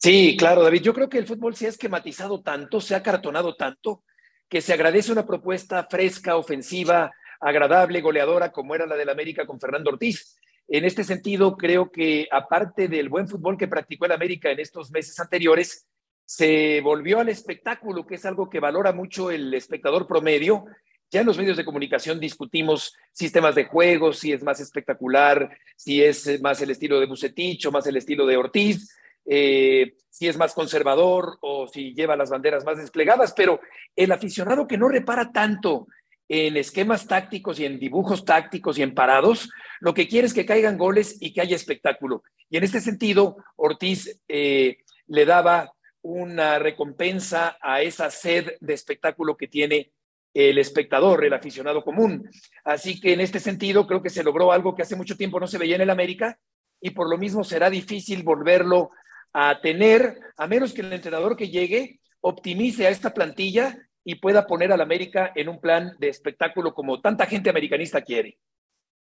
Sí, 0.02 0.34
claro, 0.38 0.62
David. 0.62 0.80
Yo 0.80 0.94
creo 0.94 1.10
que 1.10 1.18
el 1.18 1.26
fútbol 1.26 1.54
se 1.54 1.66
ha 1.66 1.68
esquematizado 1.68 2.40
tanto, 2.40 2.80
se 2.80 2.94
ha 2.94 3.02
cartonado 3.02 3.54
tanto, 3.54 4.02
que 4.48 4.62
se 4.62 4.72
agradece 4.72 5.12
una 5.12 5.26
propuesta 5.26 5.86
fresca, 5.90 6.36
ofensiva, 6.36 7.12
agradable, 7.38 8.00
goleadora, 8.00 8.50
como 8.50 8.74
era 8.74 8.86
la 8.86 8.96
del 8.96 9.10
América 9.10 9.44
con 9.44 9.60
Fernando 9.60 9.90
Ortiz. 9.90 10.38
En 10.68 10.86
este 10.86 11.04
sentido, 11.04 11.54
creo 11.54 11.90
que 11.90 12.26
aparte 12.30 12.88
del 12.88 13.10
buen 13.10 13.28
fútbol 13.28 13.58
que 13.58 13.68
practicó 13.68 14.06
el 14.06 14.12
América 14.12 14.50
en 14.50 14.60
estos 14.60 14.90
meses 14.90 15.20
anteriores, 15.20 15.86
se 16.24 16.80
volvió 16.80 17.20
al 17.20 17.28
espectáculo, 17.28 18.06
que 18.06 18.14
es 18.14 18.24
algo 18.24 18.48
que 18.48 18.60
valora 18.60 18.92
mucho 18.92 19.30
el 19.30 19.52
espectador 19.52 20.06
promedio. 20.06 20.64
Ya 21.10 21.20
en 21.20 21.26
los 21.26 21.36
medios 21.36 21.58
de 21.58 21.64
comunicación 21.64 22.18
discutimos 22.18 22.94
sistemas 23.12 23.54
de 23.54 23.64
juego, 23.64 24.14
si 24.14 24.32
es 24.32 24.42
más 24.42 24.60
espectacular, 24.60 25.50
si 25.76 26.02
es 26.02 26.40
más 26.40 26.62
el 26.62 26.70
estilo 26.70 27.00
de 27.00 27.06
Bucetich 27.06 27.66
o 27.66 27.72
más 27.72 27.86
el 27.86 27.98
estilo 27.98 28.24
de 28.24 28.38
Ortiz. 28.38 28.96
Eh, 29.32 29.94
si 30.08 30.26
es 30.26 30.36
más 30.36 30.54
conservador 30.54 31.38
o 31.40 31.68
si 31.68 31.94
lleva 31.94 32.16
las 32.16 32.30
banderas 32.30 32.64
más 32.64 32.78
desplegadas, 32.78 33.32
pero 33.32 33.60
el 33.94 34.10
aficionado 34.10 34.66
que 34.66 34.76
no 34.76 34.88
repara 34.88 35.30
tanto 35.30 35.86
en 36.28 36.56
esquemas 36.56 37.06
tácticos 37.06 37.60
y 37.60 37.64
en 37.64 37.78
dibujos 37.78 38.24
tácticos 38.24 38.76
y 38.76 38.82
en 38.82 38.92
parados, 38.92 39.48
lo 39.78 39.94
que 39.94 40.08
quiere 40.08 40.26
es 40.26 40.34
que 40.34 40.44
caigan 40.44 40.76
goles 40.76 41.16
y 41.20 41.32
que 41.32 41.42
haya 41.42 41.54
espectáculo. 41.54 42.24
Y 42.48 42.56
en 42.56 42.64
este 42.64 42.80
sentido, 42.80 43.36
Ortiz 43.54 44.20
eh, 44.26 44.78
le 45.06 45.24
daba 45.24 45.72
una 46.02 46.58
recompensa 46.58 47.56
a 47.60 47.82
esa 47.82 48.10
sed 48.10 48.54
de 48.58 48.74
espectáculo 48.74 49.36
que 49.36 49.46
tiene 49.46 49.92
el 50.34 50.58
espectador, 50.58 51.24
el 51.24 51.34
aficionado 51.34 51.84
común. 51.84 52.28
Así 52.64 53.00
que 53.00 53.12
en 53.12 53.20
este 53.20 53.38
sentido 53.38 53.86
creo 53.86 54.02
que 54.02 54.10
se 54.10 54.24
logró 54.24 54.50
algo 54.50 54.74
que 54.74 54.82
hace 54.82 54.96
mucho 54.96 55.16
tiempo 55.16 55.38
no 55.38 55.46
se 55.46 55.58
veía 55.58 55.76
en 55.76 55.82
el 55.82 55.90
América 55.90 56.36
y 56.80 56.90
por 56.90 57.08
lo 57.08 57.18
mismo 57.18 57.44
será 57.44 57.70
difícil 57.70 58.22
volverlo 58.22 58.90
a 59.32 59.60
tener, 59.60 60.18
a 60.36 60.46
menos 60.46 60.72
que 60.72 60.82
el 60.82 60.92
entrenador 60.92 61.36
que 61.36 61.48
llegue 61.48 62.00
optimice 62.20 62.86
a 62.86 62.90
esta 62.90 63.12
plantilla 63.14 63.76
y 64.04 64.16
pueda 64.16 64.46
poner 64.46 64.72
al 64.72 64.80
América 64.80 65.32
en 65.34 65.48
un 65.48 65.60
plan 65.60 65.94
de 65.98 66.08
espectáculo 66.08 66.74
como 66.74 67.00
tanta 67.00 67.26
gente 67.26 67.50
americanista 67.50 68.02
quiere. 68.02 68.38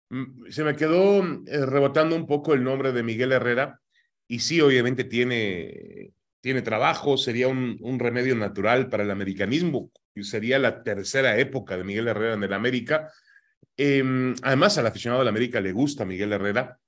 Mm, 0.09 0.49
se 0.49 0.63
me 0.63 0.75
quedó 0.75 1.23
eh, 1.23 1.65
rebotando 1.65 2.15
un 2.15 2.27
poco 2.27 2.53
el 2.53 2.63
nombre 2.63 2.91
de 2.91 3.03
Miguel 3.03 3.31
Herrera 3.31 3.79
y 4.27 4.39
sí, 4.39 4.61
obviamente 4.61 5.03
tiene, 5.05 6.13
tiene 6.41 6.61
trabajo, 6.61 7.17
sería 7.17 7.47
un, 7.47 7.99
remedio 7.99 8.35
natural 8.35 8.89
para 8.89 9.03
el 9.03 9.11
americanismo, 9.11 9.91
sería 10.21 10.59
la 10.59 10.83
tercera 10.83 11.37
época 11.37 11.77
de 11.77 11.83
Miguel 11.83 12.07
Herrera 12.07 12.33
en 12.33 12.43
el 12.43 12.53
América. 12.53 13.11
Em, 13.77 14.35
además, 14.41 14.77
al 14.77 14.87
aficionado 14.87 15.21
del 15.21 15.29
América 15.29 15.61
le 15.61 15.71
gusta 15.71 16.05
Miguel 16.05 16.33
Herrera. 16.33 16.79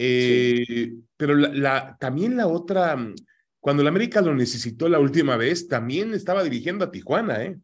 Eh, 0.00 0.94
pero 1.16 1.34
la, 1.34 1.96
también 1.98 2.36
la 2.36 2.46
otra, 2.46 2.96
mm, 2.96 3.14
cuando 3.60 3.82
el 3.82 3.88
América 3.88 4.20
lo 4.20 4.34
necesitó 4.34 4.88
la 4.88 5.00
última 5.00 5.36
vez, 5.36 5.66
también 5.66 6.14
estaba 6.14 6.44
dirigiendo 6.44 6.84
a 6.84 6.90
Tijuana, 6.90 7.42
¿eh? 7.44 7.58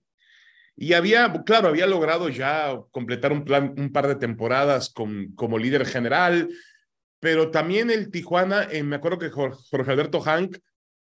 Y 0.76 0.94
había, 0.94 1.32
claro, 1.46 1.68
había 1.68 1.86
logrado 1.86 2.28
ya 2.28 2.76
completar 2.90 3.32
un, 3.32 3.44
par 3.92 4.08
de 4.08 4.16
temporadas 4.16 4.92
como 4.92 5.56
líder 5.56 5.86
general, 5.86 6.48
pero 7.20 7.52
también 7.52 7.92
el 7.92 8.10
Tijuana, 8.10 8.64
eh, 8.70 8.82
me 8.82 8.96
acuerdo 8.96 9.18
que 9.18 9.30
Jorge 9.30 9.90
Alberto 9.90 10.20
Hank, 10.20 10.58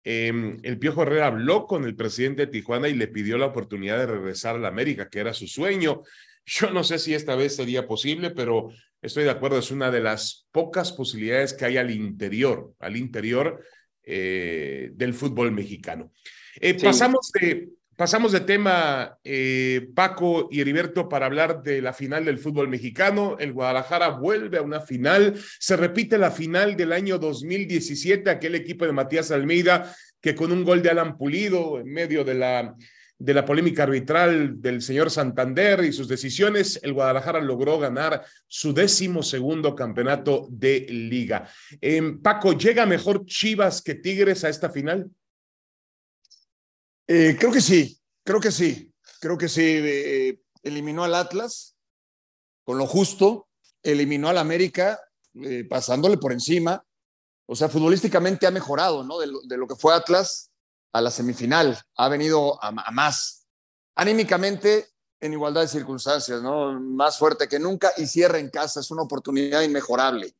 em, 0.02 0.58
el 0.62 0.78
Piojo 0.78 1.02
Herrera 1.02 1.26
habló 1.26 1.66
con 1.66 1.84
el 1.84 1.94
presidente 1.94 2.46
de 2.46 2.52
Tijuana 2.52 2.88
y 2.88 2.94
le 2.94 3.08
pidió 3.08 3.36
la 3.36 3.46
oportunidad 3.46 3.98
de 3.98 4.06
regresar 4.06 4.56
a 4.56 4.58
la 4.58 4.68
América, 4.68 5.10
que 5.10 5.20
era 5.20 5.34
su 5.34 5.46
sueño. 5.46 6.02
Yo 6.46 6.70
no 6.70 6.82
sé 6.82 6.98
si 6.98 7.12
esta 7.12 7.36
vez 7.36 7.54
sería 7.54 7.86
posible, 7.86 8.30
pero 8.30 8.70
estoy 9.02 9.24
de 9.24 9.30
acuerdo, 9.30 9.58
es 9.58 9.70
una 9.70 9.90
de 9.90 10.00
las 10.00 10.46
pocas 10.52 10.92
posibilidades 10.92 11.54
que 11.54 11.64
hay 11.64 11.76
al 11.76 11.90
interior, 11.90 12.74
al 12.78 12.96
interior 12.96 13.62
eh, 14.02 14.90
del 14.94 15.14
fútbol 15.14 15.52
mexicano. 15.52 16.12
Eh, 16.60 16.74
pasamos, 16.74 17.30
de, 17.40 17.68
pasamos 17.96 18.32
de 18.32 18.40
tema, 18.40 19.18
eh, 19.24 19.88
Paco 19.94 20.48
y 20.50 20.60
Heriberto, 20.60 21.08
para 21.08 21.26
hablar 21.26 21.62
de 21.62 21.80
la 21.80 21.92
final 21.92 22.24
del 22.24 22.38
fútbol 22.38 22.68
mexicano. 22.68 23.36
El 23.38 23.52
Guadalajara 23.52 24.08
vuelve 24.08 24.58
a 24.58 24.62
una 24.62 24.80
final. 24.80 25.34
Se 25.58 25.76
repite 25.76 26.18
la 26.18 26.30
final 26.30 26.76
del 26.76 26.92
año 26.92 27.18
2017, 27.18 28.28
aquel 28.28 28.54
equipo 28.54 28.84
de 28.84 28.92
Matías 28.92 29.30
Almeida 29.30 29.94
que 30.20 30.34
con 30.34 30.52
un 30.52 30.64
gol 30.64 30.82
de 30.82 30.90
Alan 30.90 31.16
Pulido 31.16 31.80
en 31.80 31.92
medio 31.92 32.24
de 32.24 32.34
la 32.34 32.76
de 33.20 33.34
la 33.34 33.44
polémica 33.44 33.82
arbitral 33.82 34.62
del 34.62 34.80
señor 34.80 35.10
Santander 35.10 35.84
y 35.84 35.92
sus 35.92 36.08
decisiones, 36.08 36.80
el 36.82 36.94
Guadalajara 36.94 37.38
logró 37.38 37.78
ganar 37.78 38.24
su 38.48 38.72
décimo 38.72 39.22
segundo 39.22 39.74
campeonato 39.76 40.48
de 40.50 40.86
liga. 40.88 41.46
Em, 41.82 42.20
Paco, 42.22 42.54
¿llega 42.54 42.86
mejor 42.86 43.26
Chivas 43.26 43.82
que 43.82 43.94
Tigres 43.94 44.42
a 44.42 44.48
esta 44.48 44.70
final? 44.70 45.10
Eh, 47.06 47.36
creo 47.38 47.52
que 47.52 47.60
sí, 47.60 48.00
creo 48.24 48.40
que 48.40 48.50
sí, 48.50 48.90
creo 49.20 49.36
que 49.36 49.50
sí. 49.50 49.64
Eh, 49.64 50.40
eliminó 50.62 51.04
al 51.04 51.14
Atlas 51.14 51.76
con 52.64 52.78
lo 52.78 52.86
justo, 52.86 53.48
eliminó 53.82 54.30
al 54.30 54.38
América 54.38 54.98
eh, 55.42 55.64
pasándole 55.68 56.16
por 56.16 56.32
encima. 56.32 56.82
O 57.44 57.54
sea, 57.54 57.68
futbolísticamente 57.68 58.46
ha 58.46 58.50
mejorado, 58.50 59.04
¿no? 59.04 59.18
de 59.18 59.56
lo 59.58 59.66
que 59.66 59.76
fue 59.76 59.94
Atlas 59.94 60.49
a 60.92 61.00
la 61.00 61.10
semifinal, 61.10 61.78
ha 61.96 62.08
venido 62.08 62.62
a, 62.62 62.70
más. 62.90 63.46
Anímicamente, 63.94 64.88
en 65.20 65.32
igualdad 65.32 65.62
de 65.62 65.68
circunstancias, 65.68 66.42
¿no? 66.42 66.80
Más 66.80 67.18
fuerte 67.18 67.48
que 67.48 67.58
nunca 67.58 67.92
y 67.96 68.06
cierra 68.06 68.38
en 68.38 68.50
casa, 68.50 68.80
es 68.80 68.90
una 68.90 69.02
oportunidad 69.02 69.62
inmejorable. 69.62 70.34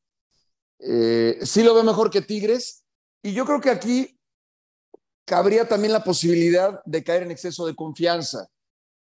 Eh, 0.79 1.39
sí 1.43 1.63
lo 1.63 1.75
veo 1.75 1.85
mejor 1.85 2.11
que 2.11 2.23
Tigres 2.23 2.85
y 3.23 3.35
yo 3.35 3.45
creo 3.45 3.61
que 3.61 3.71
aquí 3.71 4.19
cabría 5.27 5.69
también 5.69 5.93
la 5.93 6.03
posibilidad 6.03 6.83
de 6.85 7.05
caer 7.05 7.23
en 7.23 7.31
exceso 7.31 7.67
de 7.67 7.77
confianza, 7.77 8.49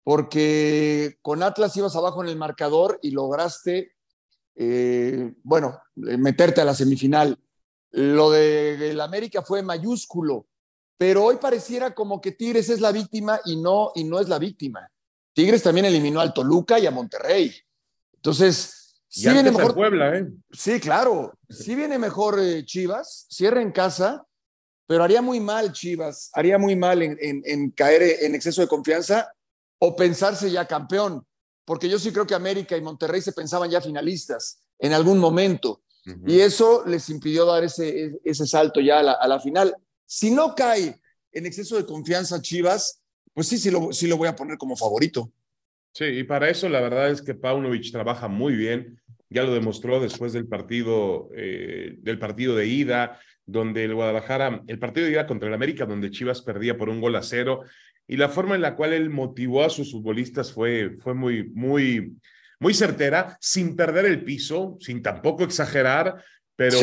porque 0.03 1.17
con 1.21 1.43
Atlas 1.43 1.77
ibas 1.77 1.95
abajo 1.95 2.23
en 2.23 2.29
el 2.29 2.37
marcador 2.37 2.99
y 3.03 3.11
lograste, 3.11 3.93
eh, 4.55 5.33
bueno, 5.43 5.79
meterte 5.95 6.59
a 6.59 6.65
la 6.65 6.73
semifinal. 6.73 7.39
Lo 7.91 8.31
de 8.31 8.91
el 8.91 9.01
América 9.01 9.43
fue 9.43 9.63
mayúsculo 9.63 10.48
pero 10.99 11.23
hoy 11.23 11.37
pareciera 11.37 11.95
como 11.95 12.19
que 12.19 12.33
Tigres 12.33 12.69
es 12.69 12.81
la 12.81 12.91
víctima 12.91 13.39
y 13.45 13.55
no, 13.55 13.93
y 13.95 14.03
no 14.03 14.19
es 14.19 14.27
la 14.27 14.37
víctima. 14.37 14.85
Tigres 15.31 15.63
también 15.63 15.85
eliminó 15.85 16.19
al 16.19 16.33
Toluca 16.33 16.77
y 16.77 16.85
a 16.85 16.91
Monterrey. 16.91 17.55
Entonces, 18.15 18.97
sí 19.07 19.29
viene 19.29 19.49
mejor. 19.49 19.73
Puebla, 19.73 20.17
¿eh? 20.17 20.27
Sí, 20.51 20.77
claro. 20.81 21.33
Sí 21.47 21.73
viene 21.73 21.97
mejor 21.97 22.37
eh, 22.41 22.65
Chivas, 22.65 23.27
cierra 23.29 23.61
en 23.61 23.71
casa, 23.71 24.25
pero 24.87 25.01
haría 25.01 25.21
muy 25.21 25.39
mal 25.39 25.71
Chivas, 25.71 26.31
haría 26.33 26.57
muy 26.57 26.75
mal 26.75 27.01
en, 27.01 27.71
caer 27.71 28.17
en 28.25 28.35
exceso 28.35 28.59
de 28.59 28.67
confianza 28.67 29.31
o 29.79 29.95
pensarse 29.95 30.51
ya 30.51 30.67
campeón, 30.67 31.25
porque 31.63 31.87
yo 31.87 31.97
sí 31.97 32.11
creo 32.11 32.27
que 32.27 32.35
América 32.35 32.75
y 32.75 32.81
Monterrey 32.81 33.21
se 33.21 33.31
pensaban 33.31 33.69
ya 33.69 33.79
finalistas 33.79 34.63
en 34.77 34.91
algún 34.91 35.17
momento. 35.17 35.81
Y 36.25 36.41
eso 36.41 36.83
les 36.85 37.07
impidió 37.09 37.45
dar 37.45 37.63
ese, 37.63 38.19
ese 38.25 38.45
salto 38.45 38.81
ya 38.81 38.99
a 38.99 39.27
la 39.27 39.39
final. 39.39 39.73
Si 40.11 40.31
no 40.31 40.55
cae 40.55 40.99
en 41.31 41.45
exceso 41.45 41.77
de 41.77 41.85
confianza 41.85 42.41
Chivas, 42.41 43.03
pues 43.31 43.47
sí, 43.47 43.59
sí 43.59 43.69
lo, 43.69 43.93
sí 43.93 44.07
lo 44.07 44.17
voy 44.17 44.27
a 44.27 44.35
poner 44.35 44.57
como 44.57 44.75
favorito. 44.75 45.31
Sí, 45.93 46.05
y 46.05 46.23
para 46.23 46.49
eso 46.49 46.67
la 46.67 46.81
verdad 46.81 47.11
es 47.11 47.21
que 47.21 47.35
Paunovic 47.35 47.91
trabaja 47.91 48.27
muy 48.27 48.55
bien. 48.55 48.99
Ya 49.29 49.43
lo 49.43 49.53
demostró 49.53 49.99
después 49.99 50.33
del 50.33 50.47
partido, 50.47 51.29
eh, 51.35 51.93
del 51.99 52.17
partido 52.17 52.55
de 52.55 52.65
ida, 52.65 53.19
donde 53.45 53.83
el 53.83 53.93
Guadalajara, 53.93 54.63
el 54.65 54.79
partido 54.79 55.05
de 55.05 55.11
ida 55.11 55.27
contra 55.27 55.47
el 55.47 55.53
América, 55.53 55.85
donde 55.85 56.09
Chivas 56.09 56.41
perdía 56.41 56.75
por 56.75 56.89
un 56.89 57.01
gol 57.01 57.15
a 57.15 57.21
cero, 57.21 57.61
y 58.07 58.17
la 58.17 58.29
forma 58.29 58.55
en 58.55 58.61
la 58.61 58.75
cual 58.75 58.93
él 58.93 59.11
motivó 59.11 59.63
a 59.63 59.69
sus 59.69 59.91
futbolistas 59.91 60.51
fue, 60.51 60.95
fue 60.97 61.13
muy, 61.13 61.51
muy, 61.51 62.17
muy 62.59 62.73
certera, 62.73 63.37
sin 63.39 63.75
perder 63.75 64.07
el 64.07 64.23
piso, 64.23 64.75
sin 64.79 65.03
tampoco 65.03 65.43
exagerar, 65.43 66.23
pero 66.55 66.79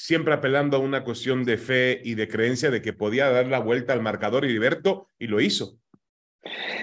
siempre 0.00 0.32
apelando 0.32 0.76
a 0.76 0.80
una 0.80 1.02
cuestión 1.02 1.44
de 1.44 1.58
fe 1.58 2.00
y 2.04 2.14
de 2.14 2.28
creencia 2.28 2.70
de 2.70 2.80
que 2.80 2.92
podía 2.92 3.30
dar 3.30 3.48
la 3.48 3.58
vuelta 3.58 3.92
al 3.92 4.00
marcador 4.00 4.44
Heriberto 4.44 5.08
y 5.18 5.26
lo 5.26 5.40
hizo. 5.40 5.80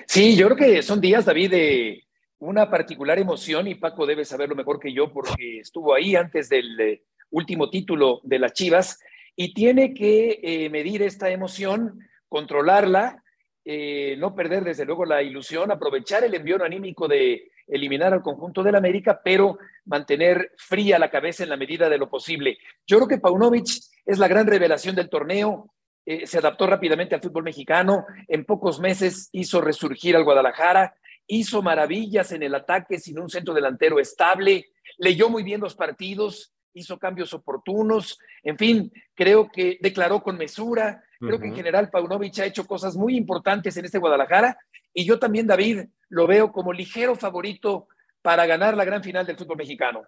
Sí, 0.06 0.36
yo 0.36 0.48
creo 0.48 0.58
que 0.58 0.82
son 0.82 1.00
días, 1.00 1.24
David, 1.24 1.52
de 1.52 2.04
una 2.40 2.70
particular 2.70 3.18
emoción 3.18 3.68
y 3.68 3.76
Paco 3.76 4.06
debe 4.06 4.26
saberlo 4.26 4.54
mejor 4.54 4.82
que 4.82 4.92
yo 4.92 5.14
porque 5.14 5.60
estuvo 5.60 5.96
ahí 5.96 6.18
antes 6.18 6.50
del 6.50 6.78
eh, 6.80 7.04
último 7.30 7.70
título 7.70 8.20
de 8.24 8.38
las 8.38 8.52
Chivas 8.52 9.00
y 9.34 9.54
tiene 9.54 9.94
que 9.94 10.42
eh, 10.44 10.70
medir 10.70 11.02
esta 11.02 11.30
emoción, 11.30 12.02
controlarla, 12.28 13.24
eh, 13.64 14.18
no 14.20 14.36
perder 14.36 14.66
desde 14.66 14.84
luego 14.84 15.06
la 15.06 15.24
ilusión, 15.24 15.72
aprovechar 15.72 16.26
el 16.26 16.34
envío 16.34 16.62
anímico 16.62 17.08
de 17.08 17.50
eliminar 17.68 18.14
al 18.14 18.22
conjunto 18.22 18.64
del 18.64 18.76
América, 18.76 19.22
pero 19.24 19.58
mantener 19.86 20.52
fría 20.58 21.00
la 21.00 21.10
cabeza 21.10 21.44
en 21.44 21.50
la 21.50 21.58
medida 21.58 21.90
de 21.90 21.98
lo 21.98 22.10
posible. 22.10 22.58
Yo 22.86 22.98
creo 22.98 23.08
que 23.08 23.18
Paunovic 23.18 23.68
es 24.06 24.20
la 24.20 24.28
gran 24.28 24.48
revelación 24.48 24.96
del 24.96 25.10
torneo. 25.10 25.74
Eh, 26.06 26.28
se 26.28 26.38
adaptó 26.38 26.68
rápidamente 26.68 27.16
al 27.16 27.22
fútbol 27.22 27.44
mexicano. 27.44 28.06
En 28.28 28.46
pocos 28.46 28.80
meses 28.80 29.30
hizo 29.32 29.62
resurgir 29.62 30.16
al 30.16 30.24
Guadalajara. 30.24 30.96
Hizo 31.28 31.64
maravillas 31.64 32.32
en 32.32 32.44
el 32.44 32.54
ataque 32.54 33.00
sin 33.00 33.20
un 33.20 33.30
centro 33.30 33.54
delantero 33.54 34.00
estable. 34.00 34.68
Leyó 34.98 35.30
muy 35.30 35.44
bien 35.44 35.62
los 35.62 35.76
partidos. 35.76 36.54
Hizo 36.74 37.00
cambios 37.00 37.34
oportunos. 37.34 38.20
En 38.44 38.58
fin, 38.58 38.92
creo 39.16 39.50
que 39.52 39.80
declaró 39.82 40.22
con 40.22 40.38
mesura. 40.38 41.04
Creo 41.20 41.40
que 41.40 41.48
en 41.48 41.56
general 41.56 41.90
Paunovic 41.90 42.38
ha 42.40 42.46
hecho 42.46 42.68
cosas 42.68 42.96
muy 42.96 43.16
importantes 43.16 43.76
en 43.78 43.86
este 43.86 43.98
Guadalajara. 43.98 44.58
Y 44.98 45.04
yo 45.04 45.20
también, 45.20 45.46
David, 45.46 45.82
lo 46.10 46.26
veo 46.26 46.52
como 46.52 46.72
ligero 46.72 47.16
favorito 47.16 47.90
para 48.22 48.46
ganar 48.46 48.78
la 48.78 48.86
gran 48.86 49.04
final 49.04 49.26
del 49.26 49.38
fútbol 49.38 49.58
mexicano. 49.58 50.08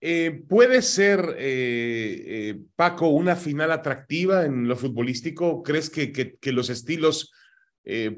Eh, 0.00 0.42
¿Puede 0.48 0.80
ser, 0.80 1.36
eh, 1.38 2.24
eh, 2.26 2.58
Paco, 2.74 3.08
una 3.08 3.36
final 3.36 3.70
atractiva 3.70 4.46
en 4.46 4.66
lo 4.66 4.74
futbolístico? 4.74 5.62
¿Crees 5.62 5.90
que, 5.90 6.10
que, 6.10 6.52
los 6.52 6.70
estilos 6.70 7.32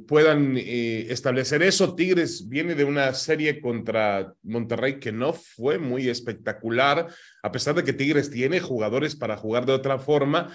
puedan 0.06 0.56
establecer 0.58 1.62
eso? 1.62 1.94
Tigres 1.94 2.48
viene 2.48 2.74
de 2.74 2.84
una 2.84 3.14
serie 3.14 3.60
contra 3.60 4.34
Monterrey 4.42 5.00
que 5.00 5.12
no 5.12 5.32
fue 5.32 5.78
muy 5.78 6.08
espectacular, 6.08 7.08
a 7.42 7.52
pesar 7.52 7.74
de 7.74 7.82
que 7.82 7.94
Tigres 7.94 8.30
tiene 8.30 8.60
jugadores 8.60 9.16
para 9.16 9.36
jugar 9.36 9.64
de 9.64 9.72
otra 9.72 9.98
forma, 9.98 10.54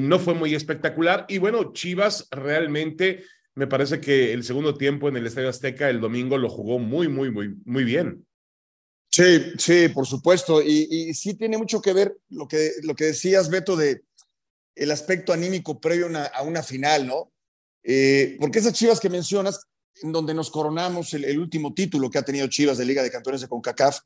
no 0.00 0.18
fue 0.18 0.34
muy 0.34 0.54
espectacular. 0.56 1.24
Y 1.28 1.38
bueno, 1.38 1.72
Chivas 1.72 2.26
realmente 2.32 3.22
me 3.58 3.66
parece 3.66 4.00
que 4.00 4.32
el 4.32 4.44
segundo 4.44 4.76
tiempo 4.76 5.08
en 5.08 5.16
el 5.16 5.26
Estadio 5.26 5.48
Azteca 5.48 5.90
el 5.90 6.00
domingo 6.00 6.38
lo 6.38 6.48
jugó 6.48 6.78
muy, 6.78 7.08
muy, 7.08 7.32
muy, 7.32 7.56
muy 7.64 7.82
bien. 7.82 8.24
Sí, 9.10 9.50
sí, 9.58 9.88
por 9.88 10.06
supuesto. 10.06 10.62
Y, 10.62 11.12
sí 11.12 11.34
tiene 11.34 11.58
mucho 11.58 11.82
que 11.82 11.92
ver 11.92 12.16
lo 12.28 12.46
que, 12.46 12.70
lo 12.84 12.94
que 12.94 13.06
decías, 13.06 13.50
Beto, 13.50 13.74
de 13.74 14.02
el 14.76 14.92
aspecto 14.92 15.32
anímico 15.32 15.80
previo 15.80 16.06
a 16.32 16.42
una 16.42 16.62
final, 16.62 17.08
¿no? 17.08 17.32
Eh, 17.82 18.36
porque 18.38 18.60
esas 18.60 18.74
Chivas 18.74 19.00
que 19.00 19.10
mencionas, 19.10 19.66
en 20.02 20.12
donde 20.12 20.34
nos 20.34 20.52
coronamos 20.52 21.12
el, 21.14 21.36
último 21.36 21.74
título 21.74 22.10
que 22.10 22.18
ha 22.18 22.22
tenido 22.22 22.46
Chivas 22.46 22.78
de 22.78 22.84
Liga 22.84 23.02
de 23.02 23.10
Campeones 23.10 23.40
de 23.40 23.48
CONCACAF, 23.48 23.98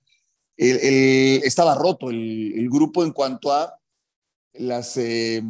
estaba 0.56 1.74
roto 1.74 2.08
el, 2.08 2.70
grupo 2.70 3.04
en 3.04 3.12
cuanto 3.12 3.52
a 3.52 3.78
las, 4.54 4.96
eh, 4.96 5.42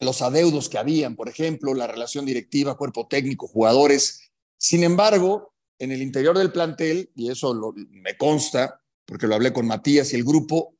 los 0.00 0.22
adeudos 0.22 0.68
que 0.68 0.78
habían, 0.78 1.16
por 1.16 1.28
ejemplo, 1.28 1.74
la 1.74 1.86
relación 1.86 2.26
directiva, 2.26 2.76
cuerpo 2.76 3.06
técnico, 3.06 3.46
jugadores. 3.46 4.30
Sin 4.58 4.84
embargo, 4.84 5.54
en 5.78 5.92
el 5.92 6.02
interior 6.02 6.36
del 6.36 6.52
plantel, 6.52 7.10
y 7.14 7.30
eso 7.30 7.74
me 7.90 8.16
consta, 8.16 8.80
porque 9.04 9.26
lo 9.26 9.34
hablé 9.34 9.52
con 9.52 9.66
Matías 9.66 10.12
y 10.12 10.16
el 10.16 10.24
grupo, 10.24 10.76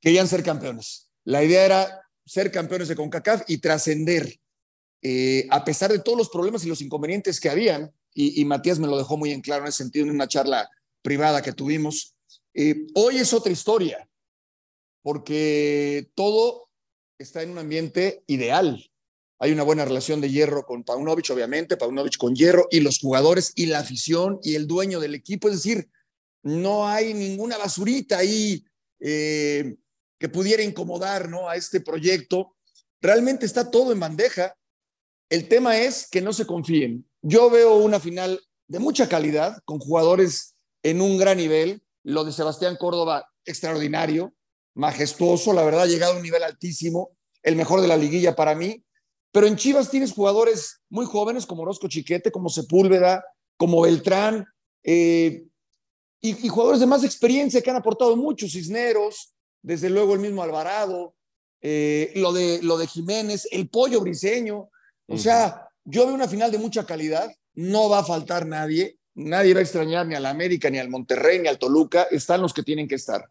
querían 0.00 0.28
ser 0.28 0.42
campeones. 0.42 1.10
La 1.24 1.42
idea 1.42 1.64
era 1.64 2.02
ser 2.24 2.50
campeones 2.50 2.88
de 2.88 2.96
CONCACAF 2.96 3.42
y 3.48 3.58
trascender, 3.58 4.40
eh, 5.02 5.46
a 5.50 5.64
pesar 5.64 5.92
de 5.92 6.00
todos 6.00 6.18
los 6.18 6.28
problemas 6.28 6.64
y 6.64 6.68
los 6.68 6.80
inconvenientes 6.80 7.40
que 7.40 7.50
habían, 7.50 7.92
y, 8.18 8.42
Matías 8.46 8.78
me 8.78 8.86
lo 8.86 8.96
dejó 8.96 9.18
muy 9.18 9.30
en 9.30 9.42
claro 9.42 9.64
en 9.64 9.68
ese 9.68 9.78
sentido 9.78 10.06
en 10.06 10.12
una 10.12 10.26
charla 10.26 10.70
privada 11.02 11.42
que 11.42 11.52
tuvimos. 11.52 12.16
Eh, 12.54 12.86
hoy 12.94 13.18
es 13.18 13.34
otra 13.34 13.52
historia, 13.52 14.08
porque 15.02 16.10
todo 16.14 16.65
está 17.18 17.42
en 17.42 17.50
un 17.50 17.58
ambiente 17.58 18.22
ideal. 18.26 18.90
Hay 19.38 19.52
una 19.52 19.62
buena 19.62 19.84
relación 19.84 20.20
de 20.20 20.30
hierro 20.30 20.64
con 20.64 20.82
Paunovic, 20.82 21.30
obviamente, 21.30 21.76
Paunovic 21.76 22.16
con 22.16 22.34
hierro, 22.34 22.68
y 22.70 22.80
los 22.80 22.98
jugadores 22.98 23.52
y 23.54 23.66
la 23.66 23.80
afición 23.80 24.38
y 24.42 24.54
el 24.54 24.66
dueño 24.66 24.98
del 25.00 25.14
equipo. 25.14 25.48
Es 25.48 25.56
decir, 25.56 25.90
no 26.42 26.88
hay 26.88 27.12
ninguna 27.12 27.58
basurita 27.58 28.18
ahí 28.18 28.64
eh, 29.00 29.76
que 30.18 30.28
pudiera 30.28 30.62
incomodar 30.62 31.28
¿no? 31.28 31.48
a 31.48 31.56
este 31.56 31.80
proyecto. 31.80 32.56
Realmente 33.00 33.44
está 33.44 33.70
todo 33.70 33.92
en 33.92 34.00
bandeja. 34.00 34.56
El 35.28 35.48
tema 35.48 35.76
es 35.78 36.08
que 36.08 36.22
no 36.22 36.32
se 36.32 36.46
confíen. 36.46 37.06
Yo 37.20 37.50
veo 37.50 37.76
una 37.76 38.00
final 38.00 38.40
de 38.68 38.78
mucha 38.78 39.08
calidad, 39.08 39.58
con 39.64 39.78
jugadores 39.78 40.56
en 40.82 41.00
un 41.00 41.18
gran 41.18 41.36
nivel. 41.36 41.82
Lo 42.04 42.24
de 42.24 42.32
Sebastián 42.32 42.76
Córdoba, 42.76 43.28
extraordinario 43.44 44.35
majestuoso, 44.76 45.52
la 45.52 45.64
verdad, 45.64 45.82
ha 45.82 45.86
llegado 45.86 46.12
a 46.12 46.16
un 46.16 46.22
nivel 46.22 46.42
altísimo, 46.42 47.10
el 47.42 47.56
mejor 47.56 47.80
de 47.80 47.88
la 47.88 47.96
liguilla 47.96 48.36
para 48.36 48.54
mí, 48.54 48.82
Pero 49.32 49.46
en 49.46 49.56
Chivas 49.56 49.90
tienes 49.90 50.12
jugadores 50.12 50.80
muy 50.88 51.04
jóvenes 51.04 51.44
como 51.44 51.62
Orozco 51.62 51.88
Chiquete, 51.88 52.30
como 52.30 52.48
Sepúlveda, 52.48 53.22
como 53.58 53.82
Beltrán, 53.82 54.46
eh, 54.82 55.44
y, 56.22 56.48
jugadores 56.48 56.80
de 56.80 56.86
más 56.86 57.04
experiencia 57.04 57.60
que 57.60 57.70
han 57.70 57.76
aportado 57.76 58.16
mucho, 58.16 58.48
Cisneros, 58.48 59.34
desde 59.62 59.90
luego 59.90 60.14
el 60.14 60.20
mismo 60.20 60.42
Alvarado, 60.42 61.14
eh, 61.60 62.12
lo, 62.16 62.32
de, 62.32 62.60
lo 62.62 62.78
de 62.78 62.86
Jiménez, 62.86 63.46
el 63.50 63.68
pollo 63.68 64.00
briseño. 64.00 64.70
O 65.06 65.18
sea, 65.18 65.68
yo 65.84 66.06
veo 66.06 66.14
una 66.14 66.28
final 66.28 66.50
de 66.50 66.58
mucha 66.58 66.86
calidad, 66.86 67.30
no 67.54 67.88
va 67.90 67.98
a 67.98 68.04
faltar 68.04 68.46
nadie, 68.46 68.98
nadie 69.14 69.52
va 69.52 69.60
a 69.60 69.64
extrañar 69.64 70.06
ni 70.06 70.14
al 70.14 70.26
América, 70.26 70.70
ni 70.70 70.78
al 70.78 70.88
Monterrey, 70.88 71.38
ni 71.40 71.48
al 71.48 71.58
Toluca, 71.58 72.04
están 72.10 72.40
los 72.40 72.54
que 72.54 72.62
tienen 72.62 72.88
que 72.88 72.94
estar. 72.94 73.28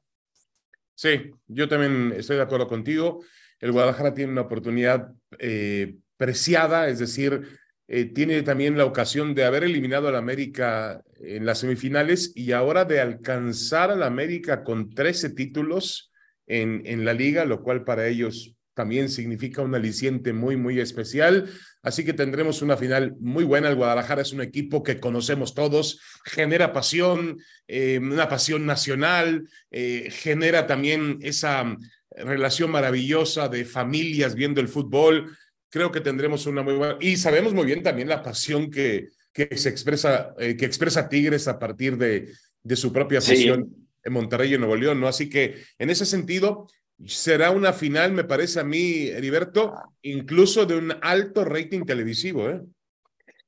Sí, 0.96 1.32
yo 1.48 1.68
también 1.68 2.14
estoy 2.18 2.38
de 2.38 2.44
acuerdo 2.44 2.68
contigo. 2.68 3.24
El 3.60 3.72
Guadalajara 3.72 4.14
tiene 4.14 4.32
una 4.32 4.42
oportunidad 4.42 5.12
eh, 5.40 5.96
preciada, 6.18 6.88
es 6.88 7.00
decir, 7.00 7.42
eh, 7.88 8.06
tiene 8.06 8.42
también 8.42 8.78
la 8.78 8.86
ocasión 8.86 9.36
de 9.36 9.44
haber 9.44 9.64
eliminado 9.64 10.08
al 10.08 10.16
América 10.16 11.04
en 11.20 11.46
las 11.46 11.60
semifinales 11.60 12.32
y 12.36 12.54
ahora 12.54 12.86
de 12.86 13.00
alcanzar 13.00 13.92
al 13.92 14.04
América 14.04 14.64
con 14.64 14.90
13 14.90 15.32
títulos 15.32 16.12
en, 16.48 16.82
en 16.86 17.06
la 17.06 17.14
liga, 17.14 17.46
lo 17.46 17.62
cual 17.62 17.84
para 17.84 18.08
ellos 18.08 18.56
también 18.74 19.10
significa 19.10 19.62
un 19.62 19.76
aliciente 19.76 20.34
muy, 20.34 20.58
muy 20.58 20.80
especial. 20.80 21.50
Así 21.86 22.04
que 22.04 22.14
tendremos 22.14 22.64
una 22.64 22.78
final 22.78 23.16
muy 23.20 23.44
buena. 23.44 23.70
El 23.70 23.76
Guadalajara 23.76 24.24
es 24.24 24.34
un 24.34 24.42
equipo 24.42 24.82
que 24.82 25.00
conocemos 25.00 25.54
todos, 25.54 26.02
genera 26.26 26.74
pasión, 26.74 27.38
eh, 27.68 28.00
una 28.00 28.28
pasión 28.28 28.66
nacional, 28.66 29.48
eh, 29.70 30.10
genera 30.10 30.66
también 30.66 31.20
esa 31.22 31.78
relación 32.10 32.72
maravillosa 32.72 33.50
de 33.50 33.66
familias 33.66 34.34
viendo 34.34 34.62
el 34.62 34.68
fútbol. 34.68 35.38
Creo 35.70 35.92
que 35.92 36.02
tendremos 36.02 36.48
una 36.48 36.64
muy 36.64 36.74
buena. 36.74 36.98
Y 37.00 37.18
sabemos 37.18 37.54
muy 37.54 37.68
bien 37.68 37.84
también 37.84 38.10
la 38.10 38.24
pasión 38.24 38.72
que, 38.72 39.10
que 39.32 39.56
se 39.56 39.70
expresa, 39.70 40.34
eh, 40.40 40.58
que 40.58 40.66
expresa 40.66 41.08
Tigres 41.08 41.48
a 41.48 41.60
partir 41.60 41.98
de, 41.98 42.34
de 42.64 42.76
su 42.76 42.92
propia 42.92 43.20
pasión 43.20 43.70
en 44.04 44.14
Monterrey 44.14 44.56
y 44.56 44.58
Nuevo 44.58 44.76
León, 44.76 45.00
¿no? 45.00 45.08
Así 45.08 45.30
que 45.30 45.64
en 45.78 45.92
ese 45.92 46.08
sentido, 46.08 46.68
será 47.06 47.52
una 47.52 47.74
final, 47.74 48.12
me 48.12 48.24
parece 48.24 48.60
a 48.60 48.64
mí, 48.64 49.08
Heriberto, 49.08 49.74
incluso 50.02 50.66
de 50.66 50.76
un 50.78 50.94
alto 51.02 51.44
rating 51.44 51.86
televisivo, 51.86 52.50
¿eh? 52.50 52.62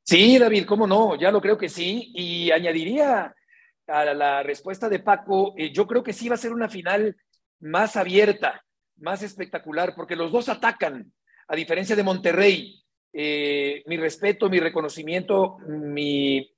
Sí, 0.03 0.37
David, 0.37 0.65
cómo 0.65 0.87
no, 0.87 1.19
ya 1.19 1.31
lo 1.31 1.41
creo 1.41 1.57
que 1.57 1.67
sí. 1.67 2.11
Y 2.15 2.49
añadiría 2.51 3.33
a 3.87 4.05
la 4.13 4.43
respuesta 4.43 4.87
de 4.87 4.99
Paco, 4.99 5.53
eh, 5.57 5.71
yo 5.71 5.85
creo 5.85 6.01
que 6.01 6.13
sí 6.13 6.29
va 6.29 6.35
a 6.35 6.39
ser 6.39 6.53
una 6.53 6.69
final 6.69 7.15
más 7.59 7.97
abierta, 7.97 8.63
más 8.97 9.21
espectacular, 9.21 9.93
porque 9.95 10.15
los 10.15 10.31
dos 10.31 10.47
atacan, 10.47 11.11
a 11.47 11.55
diferencia 11.55 11.95
de 11.95 12.03
Monterrey. 12.03 12.81
Eh, 13.11 13.83
mi 13.87 13.97
respeto, 13.97 14.49
mi 14.49 14.59
reconocimiento, 14.59 15.57
mi 15.67 16.55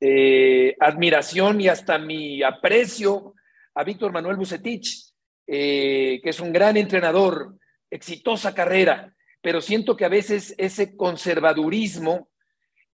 eh, 0.00 0.76
admiración 0.78 1.60
y 1.60 1.68
hasta 1.68 1.98
mi 1.98 2.42
aprecio 2.42 3.34
a 3.74 3.84
Víctor 3.84 4.12
Manuel 4.12 4.36
Bucetich 4.36 5.13
eh, 5.46 6.20
que 6.22 6.30
es 6.30 6.40
un 6.40 6.52
gran 6.52 6.76
entrenador, 6.76 7.56
exitosa 7.90 8.54
carrera, 8.54 9.14
pero 9.40 9.60
siento 9.60 9.96
que 9.96 10.04
a 10.04 10.08
veces 10.08 10.54
ese 10.56 10.96
conservadurismo, 10.96 12.28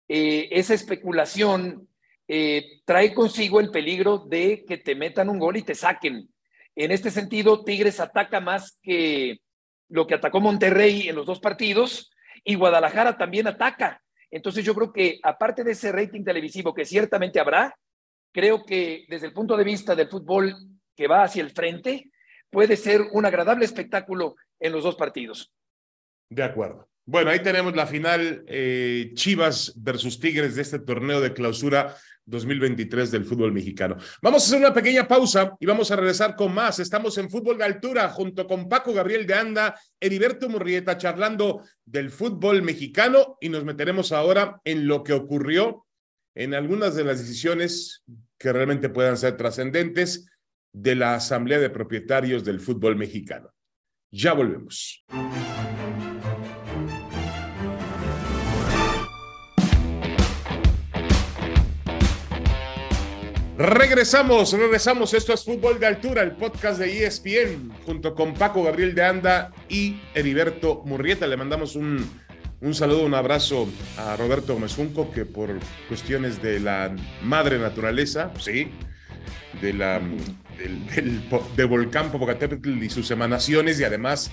eh, 0.09 0.49
esa 0.51 0.75
especulación, 0.75 1.89
eh, 2.27 2.81
trae 2.85 3.15
consigo 3.15 3.61
el 3.61 3.71
peligro 3.71 4.19
de 4.19 4.65
que 4.65 4.79
te 4.79 4.95
metan 4.95 5.29
un 5.29 5.39
gol 5.39 5.57
y 5.57 5.63
te 5.63 5.75
saquen. 5.75 6.29
En 6.77 6.93
este 6.93 7.11
sentido, 7.11 7.65
Tigres 7.65 8.01
ataca 8.01 8.41
más 8.41 8.79
que 8.83 9.39
lo 9.89 10.07
que 10.07 10.15
atacó 10.15 10.41
Monterrey 10.41 11.09
en 11.09 11.17
los 11.17 11.27
dos 11.27 11.41
partidos 11.41 12.11
y 12.45 12.55
Guadalajara 12.55 13.17
también 13.17 13.47
ataca. 13.47 14.03
Entonces 14.31 14.65
yo 14.65 14.75
creo 14.75 14.93
que 14.93 15.19
aparte 15.23 15.65
de 15.65 15.73
ese 15.73 15.93
rating 15.93 16.23
televisivo 16.23 16.73
que 16.73 16.85
ciertamente 16.85 17.41
habrá, 17.41 17.77
creo 18.33 18.65
que 18.65 19.05
desde 19.09 19.27
el 19.27 19.33
punto 19.33 19.57
de 19.57 19.65
vista 19.65 19.95
del 19.95 20.09
fútbol 20.09 20.55
que 20.97 21.09
va 21.09 21.25
hacia 21.25 21.43
el 21.43 21.51
frente, 21.51 22.10
puede 22.51 22.77
ser 22.77 23.03
un 23.13 23.25
agradable 23.25 23.65
espectáculo 23.65 24.37
en 24.59 24.73
los 24.73 24.85
dos 24.85 24.97
partidos. 24.97 25.53
De 26.29 26.43
acuerdo. 26.43 26.89
Bueno, 27.07 27.31
ahí 27.31 27.43
tenemos 27.43 27.75
la 27.75 27.87
final 27.87 28.45
eh, 28.47 29.11
Chivas 29.15 29.73
versus 29.77 30.21
Tigres 30.21 30.55
de 30.55 30.63
este 30.63 30.79
torneo 30.79 31.21
de 31.21 31.33
clausura 31.33 31.97
2023 32.27 33.11
del 33.11 33.25
fútbol 33.25 33.53
mexicano. 33.53 33.97
Vamos 34.23 34.43
a 34.43 34.47
hacer 34.47 34.59
una 34.61 34.73
pequeña 34.73 35.09
pausa 35.09 35.57
y 35.59 35.67
vamos 35.67 35.91
a 35.91 35.97
regresar 35.97 36.37
con 36.37 36.55
más. 36.55 36.79
Estamos 36.79 37.19
en 37.19 37.29
Fútbol 37.29 37.59
de 37.59 37.65
Altura 37.65 38.09
junto 38.11 38.47
con 38.47 38.69
Paco 38.69 38.93
Gabriel 38.93 39.27
de 39.27 39.35
Anda, 39.35 39.81
Heriberto 39.99 40.49
Murrieta, 40.49 40.97
charlando 40.97 41.65
del 41.85 42.11
fútbol 42.11 42.63
mexicano 42.63 43.37
y 43.41 43.49
nos 43.49 43.65
meteremos 43.65 44.13
ahora 44.13 44.61
en 44.65 44.87
lo 44.87 45.03
que 45.03 45.13
ocurrió 45.13 45.87
en 46.37 46.55
algunas 46.55 46.95
de 46.95 47.05
las 47.05 47.19
decisiones 47.19 48.05
que 48.39 48.53
realmente 48.53 48.89
puedan 48.89 49.17
ser 49.17 49.37
trascendentes 49.37 50.31
de 50.73 50.95
la 50.95 51.15
Asamblea 51.15 51.59
de 51.59 51.71
Propietarios 51.71 52.45
del 52.45 52.61
Fútbol 52.61 52.97
Mexicano. 52.97 53.53
Ya 54.11 54.33
volvemos. 54.33 55.05
Regresamos, 63.57 64.55
regresamos. 64.55 65.13
Esto 65.13 65.35
es 65.35 65.45
Fútbol 65.45 65.79
de 65.79 65.87
Altura, 65.87 66.23
el 66.23 66.33
podcast 66.33 66.79
de 66.79 67.05
ESPN, 67.05 67.71
junto 67.85 68.15
con 68.15 68.33
Paco 68.33 68.63
Gabriel 68.63 68.95
de 68.95 69.05
Anda 69.05 69.53
y 69.69 70.01
Heriberto 70.15 70.83
Murrieta. 70.87 71.27
Le 71.27 71.37
mandamos 71.37 71.77
un, 71.77 72.09
un 72.63 72.75
saludo, 72.75 73.05
un 73.05 73.13
abrazo 73.13 73.69
a 73.99 74.17
Roberto 74.17 74.55
Gómez 74.55 74.75
que 75.15 75.27
por 75.27 75.51
cuestiones 75.89 76.41
de 76.41 76.59
la 76.59 76.97
madre 77.23 77.59
naturaleza, 77.59 78.33
sí, 78.41 78.71
de 79.61 79.75
la 79.75 80.01
del, 80.61 81.23
de 81.57 81.65
volcán 81.65 82.13
Popocatépetl 82.13 82.83
y 82.83 82.91
sus 82.91 83.11
emanaciones 83.11 83.81
y 83.81 83.85
además 83.85 84.31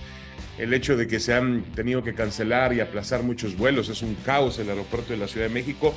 el 0.57 0.73
hecho 0.73 0.97
de 0.97 1.07
que 1.07 1.19
se 1.19 1.33
han 1.33 1.63
tenido 1.73 2.03
que 2.03 2.13
cancelar 2.13 2.73
y 2.73 2.79
aplazar 2.79 3.23
muchos 3.23 3.55
vuelos, 3.55 3.89
es 3.89 4.01
un 4.01 4.15
caos 4.25 4.59
el 4.59 4.69
aeropuerto 4.69 5.13
de 5.13 5.17
la 5.17 5.27
Ciudad 5.27 5.47
de 5.47 5.53
México, 5.53 5.93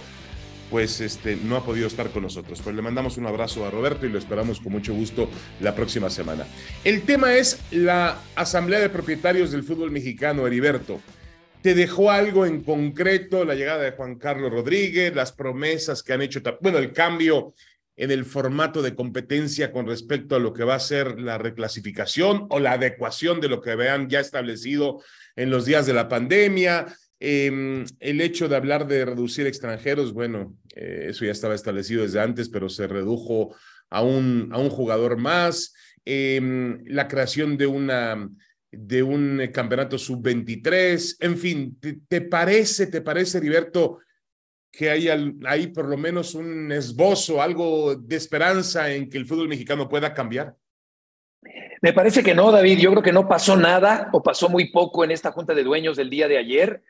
pues 0.71 1.01
este, 1.01 1.37
no 1.37 1.57
ha 1.57 1.64
podido 1.64 1.87
estar 1.87 2.11
con 2.11 2.23
nosotros. 2.23 2.61
Pues 2.62 2.77
le 2.77 2.83
mandamos 2.83 3.16
un 3.16 3.27
abrazo 3.27 3.66
a 3.66 3.71
Roberto 3.71 4.07
y 4.07 4.11
lo 4.11 4.19
esperamos 4.19 4.61
con 4.61 4.73
mucho 4.73 4.95
gusto 4.95 5.29
la 5.61 5.75
próxima 5.75 6.11
semana. 6.11 6.47
El 6.85 7.03
tema 7.03 7.35
es 7.35 7.61
la 7.73 8.19
Asamblea 8.37 8.79
de 8.79 8.88
Propietarios 8.88 9.51
del 9.51 9.64
Fútbol 9.64 9.90
Mexicano, 9.90 10.47
Heriberto. 10.47 11.01
¿Te 11.62 11.75
dejó 11.75 12.11
algo 12.11 12.47
en 12.47 12.62
concreto 12.62 13.45
la 13.45 13.55
llegada 13.55 13.83
de 13.83 13.90
Juan 13.90 14.14
Carlos 14.14 14.51
Rodríguez, 14.51 15.14
las 15.14 15.33
promesas 15.33 16.03
que 16.03 16.12
han 16.12 16.23
hecho, 16.23 16.40
bueno, 16.61 16.79
el 16.79 16.93
cambio 16.93 17.53
en 18.01 18.11
el 18.11 18.25
formato 18.25 18.81
de 18.81 18.95
competencia 18.95 19.73
con 19.73 19.87
respecto 19.87 20.35
a 20.35 20.39
lo 20.39 20.55
que 20.55 20.65
va 20.65 20.75
a 20.75 20.81
ser 20.81 21.21
la 21.21 21.37
reclasificación 21.37 22.47
o 22.49 22.59
la 22.59 22.73
adecuación 22.73 23.43
de 23.43 23.51
lo 23.51 23.61
que 23.61 23.75
vean 23.75 24.09
ya 24.09 24.21
establecido 24.21 25.03
en 25.37 25.51
los 25.51 25.67
días 25.67 25.85
de 25.85 25.93
la 25.93 26.09
pandemia. 26.09 26.87
Em, 27.19 27.85
el 27.99 28.23
hecho 28.23 28.49
de 28.49 28.57
hablar 28.57 28.87
de 28.87 29.05
reducir 29.05 29.47
extranjeros, 29.47 30.15
bueno, 30.15 30.57
eh, 30.75 31.09
eso 31.11 31.27
ya 31.27 31.33
estaba 31.33 31.55
establecido 31.55 32.03
desde 32.03 32.23
antes, 32.23 32.49
pero 32.49 32.71
se 32.71 32.87
redujo 32.87 33.55
a 33.91 34.03
un, 34.03 34.49
a 34.51 34.59
un 34.59 34.71
jugador 34.71 35.19
más. 35.19 35.75
Em, 36.07 36.83
la 36.87 37.07
creación 37.07 37.59
de 37.59 37.67
una 37.67 38.31
de 38.73 39.03
un 39.03 39.43
campeonato 39.53 39.99
sub-23, 39.99 41.17
en 41.21 41.37
fin, 41.37 41.77
¿te, 41.81 41.99
¿te, 42.09 42.21
parece, 42.21 42.87
te 42.87 43.03
parece, 43.03 43.39
Heriberto, 43.39 43.99
que 44.71 44.91
hay 44.91 45.67
por 45.69 45.87
lo 45.87 45.97
menos 45.97 46.35
un 46.35 46.71
esbozo, 46.73 47.43
algo 47.43 47.95
de 47.97 48.17
esperanza 48.17 48.93
en 48.93 49.11
que 49.11 49.19
el 49.19 49.27
fútbol 49.27 49.49
mexicano 49.49 49.89
pueda 49.89 50.15
cambiar? 50.15 50.57
Me 51.83 51.93
parece 51.95 52.23
que 52.23 52.35
no, 52.35 52.53
David. 52.53 52.79
Yo 52.79 52.91
creo 52.91 53.03
que 53.03 53.13
no 53.13 53.27
pasó 53.27 53.57
nada 53.57 54.11
o 54.13 54.23
pasó 54.23 54.49
muy 54.49 54.71
poco 54.71 55.03
en 55.03 55.11
esta 55.11 55.33
junta 55.33 55.55
de 55.55 55.65
dueños 55.65 55.97
del 55.97 56.11
día 56.11 56.29
de 56.29 56.37
ayer. 56.37 56.83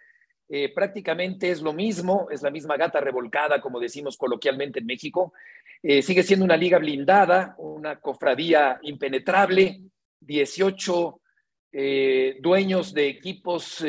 Eh, 0.49 0.73
prácticamente 0.75 1.51
es 1.51 1.63
lo 1.63 1.73
mismo, 1.73 2.27
es 2.29 2.43
la 2.43 2.51
misma 2.51 2.77
gata 2.77 3.01
revolcada, 3.01 3.61
como 3.61 3.79
decimos 3.79 4.17
coloquialmente 4.17 4.81
en 4.81 4.87
México. 4.87 5.33
Eh, 5.81 6.03
sigue 6.03 6.25
siendo 6.25 6.45
una 6.45 6.57
liga 6.57 6.79
blindada, 6.79 7.55
una 7.59 8.01
cofradía 8.01 8.81
impenetrable, 8.83 9.81
18 10.19 11.21
eh, 11.73 12.37
dueños 12.41 12.93
de 12.93 13.09
equipos 13.09 13.85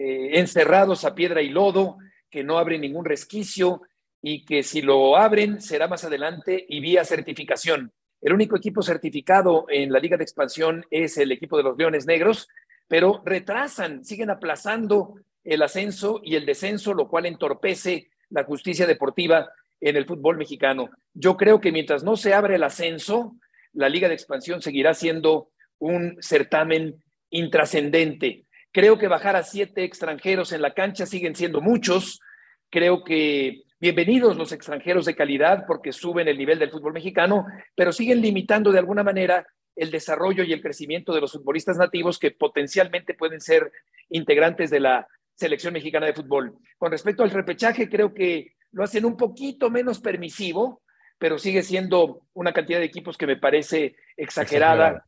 encerrados 0.00 1.04
a 1.04 1.14
piedra 1.14 1.42
y 1.42 1.48
lodo, 1.48 1.98
que 2.30 2.44
no 2.44 2.58
abre 2.58 2.78
ningún 2.78 3.04
resquicio 3.04 3.82
y 4.22 4.44
que 4.44 4.62
si 4.62 4.82
lo 4.82 5.16
abren 5.16 5.60
será 5.60 5.88
más 5.88 6.04
adelante 6.04 6.64
y 6.68 6.80
vía 6.80 7.04
certificación. 7.04 7.92
El 8.20 8.32
único 8.32 8.56
equipo 8.56 8.82
certificado 8.82 9.66
en 9.68 9.92
la 9.92 10.00
Liga 10.00 10.16
de 10.16 10.24
Expansión 10.24 10.84
es 10.90 11.18
el 11.18 11.30
equipo 11.30 11.56
de 11.56 11.62
los 11.62 11.78
Leones 11.78 12.06
Negros, 12.06 12.48
pero 12.88 13.22
retrasan, 13.24 14.04
siguen 14.04 14.30
aplazando 14.30 15.14
el 15.44 15.62
ascenso 15.62 16.20
y 16.24 16.34
el 16.34 16.44
descenso, 16.44 16.94
lo 16.94 17.08
cual 17.08 17.26
entorpece 17.26 18.10
la 18.30 18.44
justicia 18.44 18.86
deportiva 18.86 19.50
en 19.80 19.96
el 19.96 20.04
fútbol 20.04 20.36
mexicano. 20.36 20.90
Yo 21.14 21.36
creo 21.36 21.60
que 21.60 21.70
mientras 21.70 22.02
no 22.02 22.16
se 22.16 22.34
abre 22.34 22.56
el 22.56 22.64
ascenso, 22.64 23.36
la 23.72 23.88
Liga 23.88 24.08
de 24.08 24.14
Expansión 24.14 24.60
seguirá 24.60 24.94
siendo 24.94 25.50
un 25.78 26.16
certamen 26.20 27.02
intrascendente. 27.30 28.46
Creo 28.72 28.98
que 28.98 29.08
bajar 29.08 29.34
a 29.36 29.42
siete 29.42 29.84
extranjeros 29.84 30.52
en 30.52 30.60
la 30.60 30.74
cancha 30.74 31.06
siguen 31.06 31.34
siendo 31.34 31.60
muchos. 31.60 32.20
Creo 32.70 33.02
que 33.02 33.62
bienvenidos 33.80 34.36
los 34.36 34.52
extranjeros 34.52 35.06
de 35.06 35.16
calidad 35.16 35.64
porque 35.66 35.92
suben 35.92 36.28
el 36.28 36.36
nivel 36.36 36.58
del 36.58 36.70
fútbol 36.70 36.92
mexicano, 36.92 37.46
pero 37.74 37.92
siguen 37.92 38.20
limitando 38.20 38.70
de 38.70 38.78
alguna 38.78 39.02
manera 39.02 39.46
el 39.74 39.90
desarrollo 39.90 40.44
y 40.44 40.52
el 40.52 40.60
crecimiento 40.60 41.14
de 41.14 41.22
los 41.22 41.32
futbolistas 41.32 41.78
nativos 41.78 42.18
que 42.18 42.32
potencialmente 42.32 43.14
pueden 43.14 43.40
ser 43.40 43.72
integrantes 44.10 44.70
de 44.70 44.80
la 44.80 45.06
selección 45.34 45.72
mexicana 45.72 46.06
de 46.06 46.14
fútbol. 46.14 46.58
Con 46.76 46.90
respecto 46.90 47.22
al 47.22 47.30
repechaje, 47.30 47.88
creo 47.88 48.12
que 48.12 48.54
lo 48.72 48.84
hacen 48.84 49.06
un 49.06 49.16
poquito 49.16 49.70
menos 49.70 50.00
permisivo, 50.00 50.82
pero 51.16 51.38
sigue 51.38 51.62
siendo 51.62 52.22
una 52.34 52.52
cantidad 52.52 52.80
de 52.80 52.84
equipos 52.84 53.16
que 53.16 53.26
me 53.26 53.36
parece 53.36 53.96
exagerada. 54.16 55.06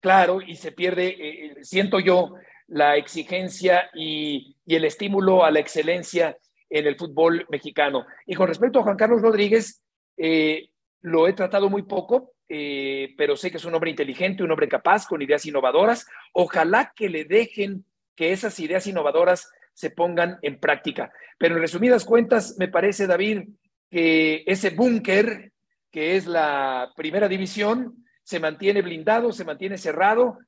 Claro, 0.00 0.40
y 0.40 0.56
se 0.56 0.72
pierde, 0.72 1.08
eh, 1.08 1.46
eh, 1.46 1.64
siento 1.64 2.00
yo, 2.00 2.34
la 2.68 2.96
exigencia 2.96 3.90
y, 3.94 4.56
el 4.66 4.84
estímulo 4.84 5.44
a 5.44 5.50
la 5.50 5.60
excelencia 5.60 6.36
en 6.70 6.86
el 6.86 6.96
fútbol 6.96 7.46
mexicano. 7.48 8.06
Y 8.26 8.34
con 8.34 8.48
respecto 8.48 8.78
a 8.78 8.82
Juan 8.82 8.96
Carlos 8.96 9.22
Rodríguez, 9.22 9.82
eh, 10.16 10.70
lo 11.00 11.26
he 11.26 11.32
tratado 11.32 11.70
muy 11.70 11.82
poco, 11.82 12.34
pero 12.46 13.36
sé 13.36 13.50
que 13.50 13.56
es 13.56 13.64
un 13.64 13.74
hombre 13.74 13.90
inteligente, 13.90 14.42
un 14.42 14.50
hombre 14.50 14.68
capaz, 14.68 15.06
con 15.06 15.22
ideas 15.22 15.44
innovadoras. 15.46 16.06
Ojalá 16.32 16.92
que 16.94 17.08
le 17.08 17.24
dejen 17.24 17.84
que 18.14 18.32
esas 18.32 18.58
ideas 18.60 18.86
innovadoras 18.86 19.50
se 19.78 19.90
pongan 19.90 20.38
en 20.42 20.58
práctica. 20.58 21.12
Pero 21.38 21.54
en 21.54 21.60
resumidas 21.60 22.04
cuentas, 22.04 22.56
me 22.58 22.66
parece, 22.66 23.06
David, 23.06 23.44
que 23.88 24.42
ese 24.46 24.70
búnker, 24.70 25.52
que 25.92 26.16
es 26.16 26.26
la 26.26 26.90
primera 26.96 27.28
división, 27.28 28.04
se 28.24 28.40
mantiene 28.40 28.82
blindado, 28.82 29.32
se 29.32 29.44
mantiene 29.44 29.78
cerrado 29.78 30.38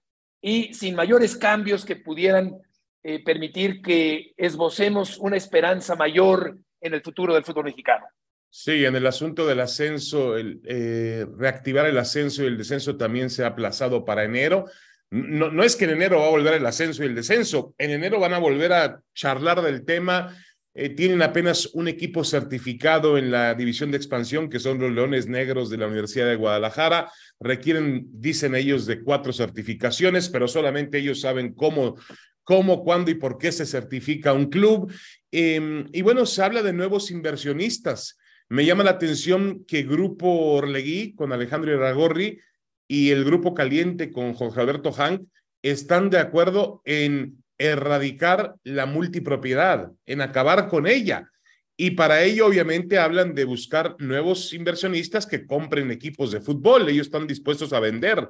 y 0.40 0.72
sin 0.74 0.94
mayores 0.94 1.37
cambios 1.37 1.85
que 1.85 1.96
pudieran 1.96 2.57
eh, 3.03 3.22
permitir 3.24 3.81
que 3.83 4.33
esbocemos 4.37 5.18
una 5.18 5.37
esperanza 5.37 5.96
mayor 5.96 6.59
en 6.81 6.94
el 6.94 7.03
futuro 7.03 7.35
del 7.35 7.44
fútbol 7.44 7.64
mexicano. 7.64 8.07
Sí, 8.48 8.85
en 8.85 8.96
el 8.96 9.07
asunto 9.07 9.46
del 9.46 9.61
ascenso, 9.61 10.37
el, 10.37 10.61
eh, 10.64 11.24
reactivar 11.37 11.87
el 11.87 11.96
ascenso 11.98 12.42
y 12.42 12.46
el 12.46 12.59
descenso 12.59 12.96
también 12.96 13.31
se 13.31 13.44
ha 13.44 13.48
aplazado 13.48 14.05
para 14.05 14.24
enero. 14.24 14.64
No, 15.11 15.50
no 15.50 15.62
es 15.62 15.76
que 15.76 15.85
en 15.85 15.92
enero 15.92 16.18
va 16.18 16.26
a 16.26 16.31
volver 16.31 16.55
el 16.55 16.66
ascenso 16.66 17.03
y 17.03 17.07
el 17.07 17.14
descenso, 17.14 17.74
en 17.79 17.90
enero 17.90 18.18
van 18.18 18.35
a 18.35 18.38
volver 18.38 18.72
a 18.72 19.00
charlar 19.14 19.62
del 19.62 19.85
tema. 19.85 20.37
Eh, 20.72 20.90
tienen 20.90 21.20
apenas 21.22 21.66
un 21.74 21.88
equipo 21.88 22.22
certificado 22.22 23.18
en 23.18 23.30
la 23.30 23.54
división 23.54 23.90
de 23.90 23.96
expansión, 23.96 24.48
que 24.48 24.61
son 24.61 24.78
los 24.78 24.92
Leones 24.92 25.26
Negros 25.26 25.68
de 25.68 25.78
la 25.78 25.88
Universidad 25.88 26.26
de 26.26 26.37
Guadalajara. 26.37 27.11
Requieren, 27.40 28.06
dicen 28.12 28.54
ellos, 28.54 28.87
de 28.87 29.02
cuatro 29.02 29.33
certificaciones, 29.33 30.28
pero 30.28 30.46
solamente 30.46 30.98
ellos 30.98 31.20
saben 31.20 31.54
cómo, 31.54 31.96
cómo, 32.44 32.85
cuándo 32.85 33.11
y 33.11 33.14
por 33.14 33.37
qué 33.37 33.50
se 33.50 33.66
certifica 33.66 34.33
un 34.33 34.46
club. 34.46 34.92
Em, 35.33 35.87
y 35.92 36.02
bueno, 36.02 36.24
se 36.24 36.42
habla 36.42 36.62
de 36.62 36.72
nuevos 36.72 37.11
inversionistas. 37.11 38.16
Me 38.48 38.64
llama 38.64 38.85
la 38.85 38.90
atención 38.90 39.64
que 39.64 39.83
Grupo 39.83 40.28
Orlegui 40.28 41.14
con 41.14 41.33
Alejandro 41.33 41.72
Iragorri 41.72 42.40
y 42.88 43.11
el 43.11 43.24
Grupo 43.24 43.54
Caliente 43.54 44.11
con 44.11 44.35
Jorge 44.35 44.61
Alberto 44.61 44.92
Hank 44.92 45.22
están 45.62 46.11
de 46.11 46.18
acuerdo 46.18 46.83
en 46.85 47.42
erradicar 47.60 48.54
la 48.64 48.86
multipropiedad, 48.86 49.92
en 50.06 50.22
acabar 50.22 50.68
con 50.68 50.86
ella. 50.86 51.30
Y 51.76 51.92
para 51.92 52.22
ello, 52.22 52.46
obviamente, 52.46 52.98
hablan 52.98 53.34
de 53.34 53.44
buscar 53.44 53.96
nuevos 53.98 54.54
inversionistas 54.54 55.26
que 55.26 55.46
compren 55.46 55.90
equipos 55.90 56.32
de 56.32 56.40
fútbol. 56.40 56.88
Ellos 56.88 57.08
están 57.08 57.26
dispuestos 57.26 57.74
a 57.74 57.80
vender. 57.80 58.28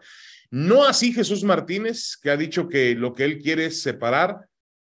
No 0.51 0.85
así 0.85 1.13
Jesús 1.13 1.45
Martínez, 1.45 2.19
que 2.21 2.31
ha 2.31 2.37
dicho 2.37 2.69
que 2.69 2.97
lo 2.97 3.15
que 3.15 3.25
él 3.25 3.39
quiere 3.39 3.67
es 3.67 3.81
separar 3.81 4.49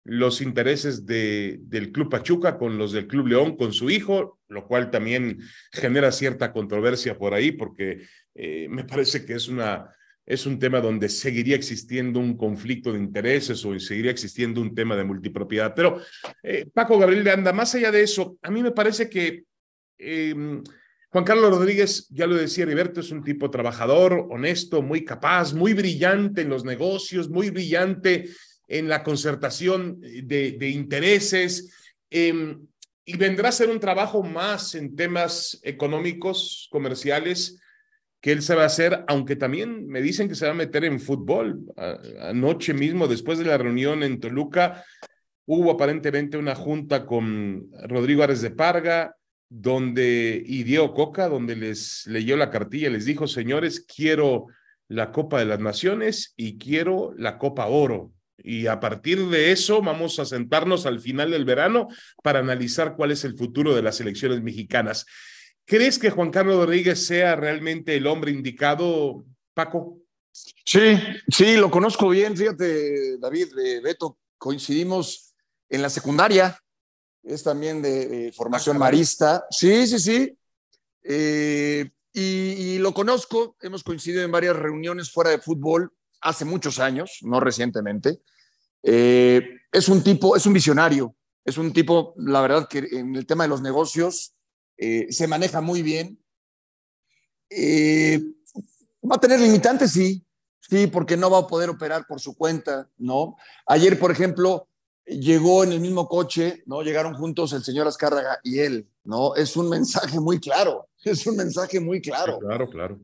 los 0.04 0.42
intereses 0.42 1.06
de, 1.06 1.58
del 1.62 1.94
Club 1.94 2.10
Pachuca 2.10 2.58
con 2.58 2.78
los 2.78 2.92
del 2.92 3.08
Club 3.08 3.28
León, 3.28 3.56
con 3.56 3.72
su 3.72 3.90
hijo, 3.90 4.40
lo 4.50 4.68
cual 4.68 4.92
también 4.92 5.40
genera 5.72 6.12
cierta 6.12 6.52
controversia 6.52 7.18
por 7.18 7.34
ahí, 7.34 7.52
porque 7.54 8.06
eh, 8.36 8.68
me 8.70 8.84
parece 8.84 9.26
que 9.26 9.34
es, 9.34 9.48
una, 9.48 9.90
es 10.26 10.46
un 10.46 10.58
tema 10.58 10.82
donde 10.82 11.08
seguiría 11.08 11.56
existiendo 11.56 12.20
un 12.20 12.36
conflicto 12.36 12.92
de 12.92 13.00
intereses 13.00 13.64
o 13.64 13.80
seguiría 13.80 14.12
existiendo 14.12 14.60
un 14.60 14.74
tema 14.74 14.96
de 14.96 15.04
multipropiedad. 15.04 15.74
Pero 15.76 16.02
eh, 16.42 16.66
Paco 16.74 16.98
Gabriel 16.98 17.24
de 17.24 17.32
Anda, 17.32 17.54
más 17.54 17.76
allá 17.76 17.92
de 17.92 18.02
eso, 18.02 18.38
a 18.42 18.50
mí 18.50 18.64
me 18.64 18.72
parece 18.72 19.10
que 19.10 19.44
em, 20.00 20.64
Juan 21.10 21.24
Carlos 21.24 21.52
Rodríguez, 21.52 22.08
ya 22.10 22.26
lo 22.26 22.36
decía 22.36 22.64
Heriberto, 22.64 23.02
es 23.02 23.12
un 23.12 23.24
tipo 23.24 23.52
trabajador, 23.52 24.28
honesto, 24.32 24.82
muy 24.82 25.06
capaz, 25.06 25.54
muy 25.54 25.74
brillante 25.74 26.42
en 26.42 26.50
los 26.50 26.66
negocios, 26.66 27.30
muy 27.30 27.52
brillante 27.52 28.30
en 28.68 28.90
la 28.90 29.04
concertación 29.04 30.00
de, 30.02 30.70
intereses 30.70 31.72
em, 32.10 32.66
y 33.06 33.16
vendrá 33.16 33.50
a 33.50 33.52
ser 33.52 33.70
un 33.70 33.80
trabajo 33.80 34.24
más 34.24 34.74
en 34.74 34.96
temas 34.96 35.60
económicos, 35.62 36.68
comerciales, 36.72 37.62
que 38.26 38.32
él 38.32 38.42
a 38.50 38.66
hacer, 38.66 39.06
aunque 39.08 39.36
también 39.36 39.86
me 39.86 40.02
dicen 40.02 40.28
que 40.28 40.34
se 40.34 40.48
va 40.48 40.54
a 40.54 40.56
meter 40.56 40.84
en 40.84 41.00
fútbol. 41.00 41.62
Anoche 42.22 42.74
mismo, 42.74 43.08
después 43.08 43.38
de 43.38 43.46
la 43.46 43.60
reunión 43.60 44.02
en 44.02 44.20
Toluca, 44.20 44.84
hubo 45.46 45.70
aparentemente 45.70 46.36
una 46.36 46.56
junta 46.56 47.06
con 47.06 47.70
Rodrigo 47.84 48.24
Ares 48.24 48.42
de 48.42 48.50
Parga, 48.50 49.16
donde, 49.48 50.42
y 50.44 50.64
Diego 50.64 50.92
Coca, 50.96 51.30
donde 51.30 51.56
les 51.56 52.08
leyó 52.08 52.36
la 52.36 52.50
cartilla, 52.50 52.90
les 52.90 53.06
dijo, 53.06 53.28
señores, 53.28 53.82
quiero 53.82 54.48
la 54.88 55.12
Copa 55.12 55.38
de 55.38 55.46
las 55.46 55.60
Naciones 55.60 56.34
y 56.36 56.58
quiero 56.58 57.14
la 57.20 57.38
Copa 57.38 57.68
Oro. 57.68 58.12
Y 58.40 58.66
a 58.66 58.80
partir 58.80 59.24
de 59.28 59.52
eso 59.52 59.84
vamos 59.84 60.18
a 60.18 60.26
sentarnos 60.26 60.88
al 60.88 61.00
final 61.00 61.30
del 61.30 61.46
verano 61.46 61.90
para 62.24 62.40
analizar 62.40 62.96
cuál 62.96 63.12
es 63.12 63.24
el 63.24 63.38
futuro 63.38 63.76
de 63.76 63.84
las 63.84 64.02
elecciones 64.02 64.42
mexicanas. 64.42 65.06
¿Crees 65.66 65.98
que 65.98 66.12
Juan 66.12 66.30
Carlos 66.30 66.58
Rodríguez 66.58 67.06
sea 67.08 67.36
realmente 67.36 67.96
el 67.96 68.06
hombre 68.06 68.32
indicado, 68.32 69.26
Paco? 69.56 70.00
Sí, 70.32 70.98
sí, 71.28 71.56
lo 71.58 71.72
conozco 71.72 72.10
bien. 72.10 72.38
Fíjate, 72.38 73.18
David, 73.18 73.48
Beto, 73.82 74.20
coincidimos 74.38 75.34
en 75.70 75.82
la 75.82 75.90
secundaria. 75.90 76.60
Es 77.24 77.42
también 77.42 77.82
de, 77.82 78.32
formación 78.36 78.78
marista. 78.78 79.46
Sí, 79.50 79.88
sí, 79.88 80.00
sí. 80.00 80.38
Eh, 81.04 81.90
y, 82.14 82.78
lo 82.78 82.94
conozco. 82.94 83.58
Hemos 83.60 83.84
coincidido 83.84 84.24
en 84.24 84.32
varias 84.32 84.56
reuniones 84.56 85.12
fuera 85.12 85.32
de 85.32 85.40
fútbol 85.40 85.92
hace 86.22 86.46
muchos 86.46 86.80
años, 86.80 87.18
no 87.22 87.40
recientemente. 87.40 88.20
Eh, 88.84 89.42
es 89.72 89.90
un 89.90 90.04
tipo, 90.04 90.36
es 90.36 90.46
un 90.46 90.54
visionario, 90.54 91.16
es 91.44 91.58
un 91.58 91.74
tipo, 91.74 92.14
la 92.18 92.42
verdad, 92.42 92.68
que 92.68 92.88
en 92.92 93.16
el 93.16 93.26
tema 93.26 93.46
de 93.46 93.50
los 93.50 93.62
negocios 93.62 94.35
eh, 94.78 95.08
se 95.12 95.28
maneja 95.28 95.62
muy 95.62 95.82
bien. 95.82 96.20
Eh, 97.50 98.20
va 99.04 99.16
a 99.16 99.20
tener 99.20 99.40
limitantes, 99.40 99.92
sí, 99.92 100.26
sí, 100.60 100.88
porque 100.88 101.16
no 101.16 101.30
va 101.30 101.40
a 101.40 101.48
poder 101.48 101.70
operar 101.70 102.06
por 102.08 102.20
su 102.20 102.36
cuenta, 102.36 102.90
¿no? 102.98 103.38
Ayer, 103.68 104.00
por 104.00 104.12
ejemplo, 104.12 104.68
llegó 105.06 105.64
en 105.64 105.72
el 105.72 105.80
mismo 105.80 106.08
coche, 106.08 106.64
¿no? 106.66 106.82
Llegaron 106.82 107.14
juntos 107.14 107.54
el 107.54 107.64
señor 107.64 107.88
Azcárraga 107.88 108.40
y 108.44 108.60
él, 108.60 108.90
¿no? 109.04 109.36
Es 109.36 109.56
un 109.56 109.70
mensaje 109.70 110.20
muy 110.20 110.40
claro, 110.40 110.90
es 111.04 111.26
un 111.28 111.38
mensaje 111.38 111.80
muy 111.80 112.02
claro. 112.02 112.40
claro, 112.40 112.70
claro. 112.70 113.00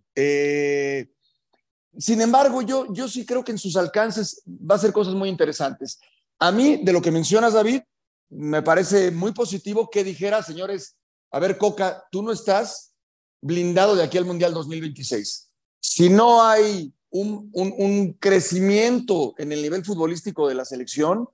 Sin 1.98 2.22
embargo, 2.22 2.62
yo, 2.62 2.92
yo 2.94 3.08
sí 3.08 3.26
creo 3.26 3.44
que 3.44 3.52
en 3.52 3.58
sus 3.58 3.76
alcances 3.76 4.44
va 4.48 4.76
a 4.76 4.80
ser 4.80 4.94
cosas 4.94 5.14
muy 5.14 5.28
interesantes. 5.28 6.00
A 6.40 6.52
mí, 6.52 6.82
de 6.84 6.94
lo 6.94 7.02
que 7.02 7.12
mencionas, 7.12 7.54
David, 7.54 7.82
me 8.30 8.62
parece 8.62 9.12
muy 9.12 9.34
positivo 9.34 9.90
que 9.90 10.04
dijera, 10.04 10.42
señores, 10.42 10.96
a 11.32 11.40
ver, 11.40 11.58
Coca, 11.58 12.06
tú 12.12 12.22
no 12.22 12.32
estás 12.32 12.94
blindado 13.42 13.96
de 13.96 14.04
aquí 14.04 14.18
al 14.18 14.26
Mundial 14.26 14.54
2026. 14.54 15.50
Si 15.80 16.10
no 16.10 16.44
hay 16.44 16.94
un, 17.10 17.50
un, 17.54 18.14
crecimiento 18.14 19.34
en 19.38 19.52
el 19.52 19.62
nivel 19.62 19.84
futbolístico 19.84 20.48
de 20.48 20.56
la 20.56 20.66
selección, 20.66 21.28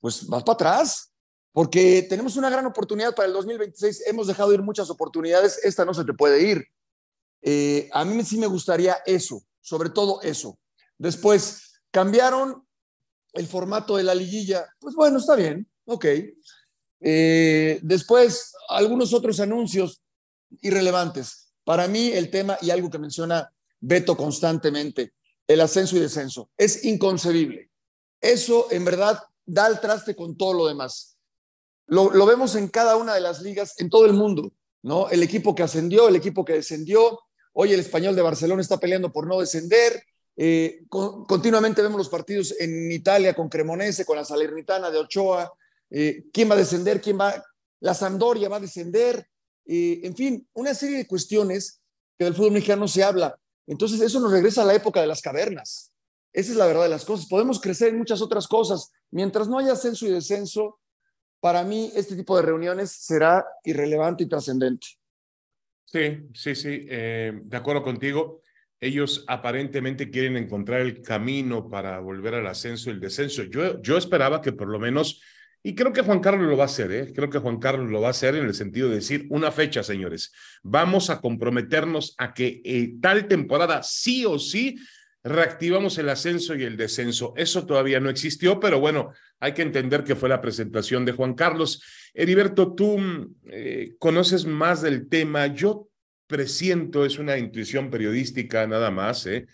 pues 0.00 0.26
vas 0.26 0.42
para 0.42 0.54
atrás, 0.54 1.12
porque 1.52 2.06
tenemos 2.08 2.36
una 2.36 2.50
gran 2.50 2.66
oportunidad 2.66 3.14
para 3.14 3.28
el 3.28 3.32
2026. 3.32 4.06
Hemos 4.06 4.26
dejado 4.26 4.52
ir 4.52 4.62
muchas 4.62 4.90
oportunidades, 4.90 5.58
esta 5.64 5.84
no 5.84 5.94
se 5.94 6.04
te 6.04 6.12
puede 6.12 6.42
ir. 6.42 6.66
Eh, 7.42 7.88
a 7.92 8.04
mí 8.04 8.22
sí 8.24 8.38
me 8.38 8.46
gustaría 8.46 8.98
eso, 9.06 9.42
sobre 9.60 9.90
todo 9.90 10.20
eso. 10.22 10.58
Después, 10.98 11.80
cambiaron 11.90 12.66
el 13.32 13.46
formato 13.46 13.96
de 13.96 14.02
la 14.02 14.14
liguilla. 14.14 14.66
Pues 14.78 14.94
bueno, 14.94 15.18
está 15.18 15.36
bien, 15.36 15.68
ok. 15.84 16.06
Eh, 17.00 17.78
después, 17.82 18.52
algunos 18.68 19.12
otros 19.12 19.40
anuncios 19.40 20.02
irrelevantes. 20.62 21.52
Para 21.64 21.88
mí, 21.88 22.08
el 22.12 22.30
tema 22.30 22.58
y 22.60 22.70
algo 22.70 22.90
que 22.90 22.98
menciona 22.98 23.50
Beto 23.80 24.16
constantemente, 24.16 25.12
el 25.46 25.60
ascenso 25.60 25.96
y 25.96 26.00
descenso, 26.00 26.50
es 26.56 26.84
inconcebible. 26.84 27.70
Eso, 28.20 28.68
en 28.70 28.84
verdad, 28.84 29.20
da 29.44 29.66
el 29.66 29.80
traste 29.80 30.16
con 30.16 30.36
todo 30.36 30.54
lo 30.54 30.66
demás. 30.66 31.18
Lo, 31.86 32.10
lo 32.10 32.24
vemos 32.24 32.54
en 32.54 32.68
cada 32.68 32.96
una 32.96 33.14
de 33.14 33.20
las 33.20 33.42
ligas, 33.42 33.74
en 33.78 33.90
todo 33.90 34.06
el 34.06 34.14
mundo, 34.14 34.52
¿no? 34.82 35.10
El 35.10 35.22
equipo 35.22 35.54
que 35.54 35.62
ascendió, 35.62 36.08
el 36.08 36.16
equipo 36.16 36.44
que 36.44 36.54
descendió, 36.54 37.20
Hoy 37.56 37.72
el 37.72 37.80
español 37.80 38.16
de 38.16 38.22
Barcelona 38.22 38.60
está 38.60 38.78
peleando 38.78 39.12
por 39.12 39.28
no 39.28 39.38
descender. 39.38 40.02
Eh, 40.36 40.82
continuamente 40.88 41.82
vemos 41.82 41.98
los 41.98 42.08
partidos 42.08 42.52
en 42.58 42.90
Italia 42.90 43.32
con 43.32 43.48
Cremonese, 43.48 44.04
con 44.04 44.16
la 44.16 44.24
Salernitana 44.24 44.90
de 44.90 44.98
Ochoa. 44.98 45.52
Eh, 45.90 46.24
¿Quién 46.32 46.50
va 46.50 46.54
a 46.54 46.58
descender? 46.58 47.00
¿Quién 47.00 47.18
va? 47.18 47.42
La 47.80 47.94
Sampdoria 47.94 48.48
va 48.48 48.56
a 48.56 48.60
descender. 48.60 49.26
Eh, 49.66 50.00
en 50.02 50.14
fin, 50.14 50.48
una 50.54 50.74
serie 50.74 50.98
de 50.98 51.06
cuestiones 51.06 51.80
que 52.18 52.24
del 52.24 52.34
fútbol 52.34 52.52
mexicano 52.52 52.88
se 52.88 53.02
habla. 53.02 53.38
Entonces, 53.66 54.00
eso 54.00 54.20
nos 54.20 54.32
regresa 54.32 54.62
a 54.62 54.66
la 54.66 54.74
época 54.74 55.00
de 55.00 55.06
las 55.06 55.22
cavernas. 55.22 55.92
Esa 56.32 56.50
es 56.50 56.58
la 56.58 56.66
verdad 56.66 56.82
de 56.82 56.88
las 56.88 57.04
cosas. 57.04 57.26
Podemos 57.28 57.60
crecer 57.60 57.88
en 57.88 57.98
muchas 57.98 58.20
otras 58.20 58.48
cosas. 58.48 58.92
Mientras 59.10 59.48
no 59.48 59.58
haya 59.58 59.72
ascenso 59.72 60.06
y 60.06 60.10
descenso, 60.10 60.80
para 61.40 61.62
mí 61.62 61.92
este 61.94 62.16
tipo 62.16 62.36
de 62.36 62.42
reuniones 62.42 62.90
será 62.90 63.44
irrelevante 63.64 64.24
y 64.24 64.28
trascendente. 64.28 64.86
Sí, 65.84 66.28
sí, 66.34 66.54
sí, 66.54 66.86
eh, 66.88 67.32
de 67.44 67.56
acuerdo 67.56 67.82
contigo. 67.82 68.40
Ellos 68.80 69.24
aparentemente 69.28 70.10
quieren 70.10 70.36
encontrar 70.36 70.80
el 70.80 71.00
camino 71.02 71.68
para 71.68 72.00
volver 72.00 72.34
al 72.34 72.46
ascenso 72.46 72.90
y 72.90 72.94
el 72.94 73.00
descenso. 73.00 73.44
Yo, 73.44 73.80
yo 73.80 73.96
esperaba 73.96 74.42
que 74.42 74.52
por 74.52 74.68
lo 74.68 74.80
menos, 74.80 75.22
y 75.66 75.74
creo 75.74 75.94
que 75.94 76.02
Juan 76.02 76.20
Carlos 76.20 76.46
lo 76.46 76.58
va 76.58 76.64
a 76.64 76.66
hacer, 76.66 76.92
¿eh? 76.92 77.12
creo 77.14 77.30
que 77.30 77.38
Juan 77.38 77.58
Carlos 77.58 77.90
lo 77.90 78.02
va 78.02 78.08
a 78.08 78.10
hacer 78.10 78.34
en 78.34 78.44
el 78.44 78.52
sentido 78.52 78.90
de 78.90 78.96
decir 78.96 79.26
una 79.30 79.50
fecha, 79.50 79.82
señores. 79.82 80.30
Vamos 80.62 81.08
a 81.08 81.22
comprometernos 81.22 82.14
a 82.18 82.34
que 82.34 82.60
eh, 82.62 82.96
tal 83.00 83.26
temporada 83.28 83.82
sí 83.82 84.26
o 84.26 84.38
sí 84.38 84.76
reactivamos 85.22 85.96
el 85.96 86.10
ascenso 86.10 86.54
y 86.54 86.64
el 86.64 86.76
descenso. 86.76 87.32
Eso 87.34 87.64
todavía 87.64 87.98
no 87.98 88.10
existió, 88.10 88.60
pero 88.60 88.78
bueno, 88.78 89.12
hay 89.40 89.54
que 89.54 89.62
entender 89.62 90.04
que 90.04 90.16
fue 90.16 90.28
la 90.28 90.42
presentación 90.42 91.06
de 91.06 91.12
Juan 91.12 91.32
Carlos. 91.32 91.82
Heriberto, 92.12 92.74
tú 92.74 93.34
eh, 93.46 93.94
conoces 93.98 94.44
más 94.44 94.82
del 94.82 95.08
tema. 95.08 95.46
Yo 95.46 95.88
presiento, 96.26 97.06
es 97.06 97.18
una 97.18 97.38
intuición 97.38 97.88
periodística 97.88 98.66
nada 98.66 98.90
más, 98.90 99.24
¿eh? 99.24 99.46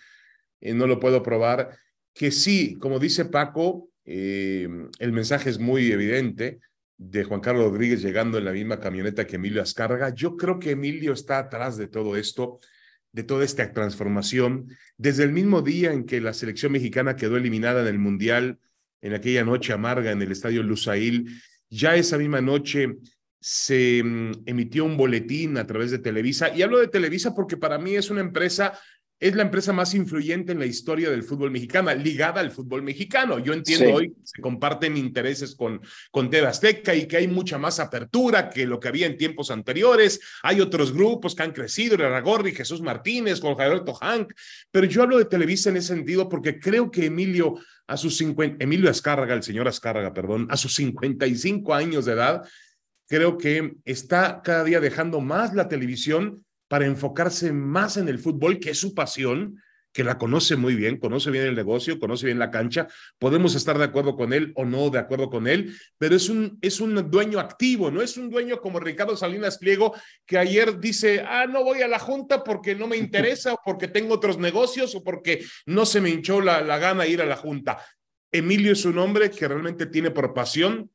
eh 0.61 0.75
no 0.75 0.88
lo 0.88 0.99
puedo 0.99 1.23
probar, 1.23 1.79
que 2.12 2.33
sí, 2.33 2.77
como 2.81 2.99
dice 2.99 3.27
Paco, 3.27 3.89
eh, 4.12 4.68
el 4.99 5.12
mensaje 5.12 5.51
es 5.51 5.61
muy 5.61 5.92
evidente 5.92 6.59
de 6.99 7.23
Juan 7.23 7.40
Carlos 7.40 7.70
Rodríguez 7.70 8.03
llegando 8.03 8.38
en 8.38 8.44
la 8.44 8.53
misma 8.53 8.81
camioneta 8.81 9.25
que 9.25 9.37
Emilio 9.37 9.62
Azcárraga. 9.62 10.12
Yo 10.12 10.37
creo 10.37 10.59
que 10.59 10.73
Emilio 10.73 11.12
está 11.12 11.38
atrás 11.38 11.77
de 11.77 11.87
todo 11.87 12.16
esto 12.16 12.59
de 13.12 13.23
toda 13.23 13.44
esta 13.44 13.73
transformación, 13.73 14.68
desde 14.96 15.25
el 15.25 15.33
mismo 15.33 15.62
día 15.62 15.92
en 15.92 16.05
que 16.05 16.20
la 16.20 16.33
selección 16.33 16.73
mexicana 16.73 17.16
quedó 17.16 17.37
eliminada 17.37 17.83
en 17.83 17.88
el 17.88 17.99
Mundial, 17.99 18.59
en 19.01 19.14
aquella 19.14 19.44
noche 19.44 19.73
amarga 19.73 20.12
en 20.12 20.23
el 20.23 20.31
Estadio 20.31 20.62
Lusail, 20.62 21.29
ya 21.68 21.96
esa 21.96 22.18
misma 22.18 22.40
noche 22.40 22.96
se 23.40 24.03
mm, 24.05 24.42
emitió 24.46 24.85
un 24.85 24.96
boletín 24.96 25.57
a 25.57 25.66
través 25.66 25.90
de 25.90 25.99
Televisa, 25.99 26.55
y 26.55 26.62
hablo 26.62 26.79
de 26.79 26.88
Televisa 26.88 27.35
porque 27.35 27.57
para 27.57 27.79
mí 27.79 27.96
es 27.96 28.11
una 28.11 28.20
empresa 28.20 28.79
es 29.20 29.37
la 29.37 29.42
empresa 29.42 29.74
más 29.74 29.94
influyente 29.94 30.52
en 30.52 30.59
la 30.59 30.64
historia 30.64 31.11
del 31.11 31.22
fútbol 31.22 31.50
mexicano, 31.50 31.94
ligada 31.94 32.40
al 32.40 32.50
fútbol 32.50 32.83
mexicano. 32.83 33.38
Yo 33.38 33.52
entiendo 33.52 33.94
hoy 33.94 34.09
que 34.09 34.20
se 34.24 34.40
comparten 34.40 34.96
intereses 34.96 35.54
con, 35.54 35.83
con 36.11 36.30
TV 36.30 36.46
Azteca 36.46 36.94
y 36.94 37.06
que 37.06 37.18
hay 37.18 37.28
mucha 37.28 37.59
más 37.59 37.80
apertura 37.80 38.48
que 38.48 38.66
lo 38.66 38.80
que 38.80 38.88
había 38.88 39.06
en 39.06 39.18
tiempos 39.18 39.50
anteriores. 39.50 40.20
Hay 40.42 40.62
otros 40.62 40.94
grupos 40.94 41.35
que 41.35 41.42
han 41.42 41.52
crecido, 41.52 41.96
Aragorri, 41.96 42.54
Jesús 42.54 42.80
Martínez, 42.80 43.40
con 43.40 43.61
Alberto 43.61 43.92
Hank, 43.92 44.33
pero 44.70 44.87
yo 44.87 45.02
hablo 45.02 45.18
de 45.18 45.26
Televisa 45.26 45.68
en 45.68 45.76
ese 45.76 45.88
sentido 45.88 46.26
porque 46.26 46.59
creo 46.59 46.90
que 46.90 47.04
Emilio, 47.04 47.59
a 47.87 47.98
sus 47.98 48.16
50, 48.16 48.64
Emilio 48.64 48.88
Azcárraga, 48.88 49.35
el 49.35 49.42
señor 49.42 49.68
Azcárraga, 49.68 50.14
perdón, 50.14 50.46
a 50.50 50.56
sus 50.56 50.74
55 50.76 51.74
años 51.74 52.06
de 52.06 52.12
edad, 52.12 52.48
creo 53.06 53.37
que 53.37 53.74
está 53.85 54.40
cada 54.42 54.64
día 54.64 54.80
dejando 54.80 55.20
más 55.20 55.52
la 55.52 55.68
televisión 55.68 56.46
para 56.70 56.87
enfocarse 56.87 57.52
más 57.52 57.96
en 57.96 58.09
el 58.09 58.20
fútbol, 58.20 58.61
que 58.61 58.70
es 58.70 58.78
su 58.78 58.94
pasión, 58.94 59.61
que 59.92 60.04
la 60.04 60.18
conoce 60.18 60.54
muy 60.54 60.76
bien, 60.76 60.98
conoce 60.98 61.33
bien 61.33 61.46
el 61.46 61.56
negocio, 61.56 61.98
conoce 61.98 62.26
bien 62.26 62.38
la 62.38 62.52
cancha. 62.52 62.87
Podemos 63.18 63.56
estar 63.56 63.76
de 63.76 63.83
acuerdo 63.83 64.14
con 64.14 64.33
él 64.33 64.52
o 64.54 64.64
no 64.64 64.88
de 64.88 65.00
acuerdo 65.00 65.30
con 65.30 65.48
él, 65.48 65.76
pero 65.98 66.14
es 66.14 66.28
un, 66.28 66.61
es 66.62 66.80
un 66.80 67.11
dueño 67.11 67.40
activo, 67.40 67.90
no 67.90 68.02
es 68.02 68.16
un 68.16 68.30
dueño 68.30 68.61
como 68.61 68.78
Ricardo 68.78 69.16
Salinas 69.16 69.59
Pliego, 69.59 69.96
que 70.24 70.38
ayer 70.38 70.78
dice, 70.78 71.24
ah, 71.26 71.48
no 71.48 71.64
voy 71.64 71.83
a 71.83 71.88
la 71.88 71.98
junta 71.98 72.44
porque 72.44 72.76
no 72.76 72.87
me 72.87 72.96
interesa 72.96 73.54
o 73.54 73.61
porque 73.64 73.88
tengo 73.88 74.14
otros 74.14 74.38
negocios 74.38 74.94
o 74.94 75.02
porque 75.02 75.44
no 75.66 75.85
se 75.85 76.00
me 76.00 76.11
hinchó 76.11 76.40
la, 76.40 76.61
la 76.61 76.78
gana 76.78 77.04
ir 77.04 77.20
a 77.20 77.26
la 77.26 77.37
junta. 77.37 77.85
Emilio 78.30 78.74
es 78.74 78.85
un 78.85 78.96
hombre 78.98 79.33
que 79.33 79.48
realmente 79.48 79.87
tiene 79.87 80.12
por 80.12 80.35
pasión 80.35 80.88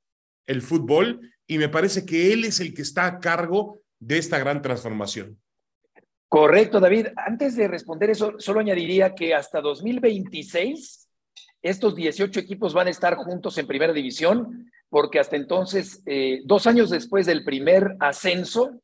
el 0.48 0.62
fútbol 0.62 1.20
y 1.46 1.58
me 1.58 1.68
parece 1.68 2.06
que 2.06 2.32
él 2.32 2.46
es 2.46 2.62
el 2.62 2.74
que 2.74 2.84
está 2.84 3.08
a 3.08 3.20
cargo 3.20 3.82
de 4.00 4.20
esta 4.20 4.40
gran 4.40 4.62
transformación. 4.62 5.38
Correcto, 6.28 6.80
David. 6.80 7.08
Antes 7.16 7.56
de 7.56 7.68
responder 7.68 8.10
eso, 8.10 8.34
solo 8.40 8.60
añadiría 8.60 9.14
que 9.14 9.34
hasta 9.34 9.62
2026 9.62 11.08
estos 11.62 11.96
18 11.96 12.40
equipos 12.40 12.74
van 12.74 12.88
a 12.88 12.92
estar 12.92 13.16
juntos 13.16 13.58
en 13.58 13.68
primera 13.68 13.94
división, 13.94 14.72
porque 14.90 15.20
hasta 15.20 15.36
entonces, 15.36 16.02
eh, 16.06 16.42
dos 16.46 16.68
años 16.68 16.90
después 16.90 17.26
del 17.26 17.44
primer 17.44 17.96
ascenso, 18.00 18.82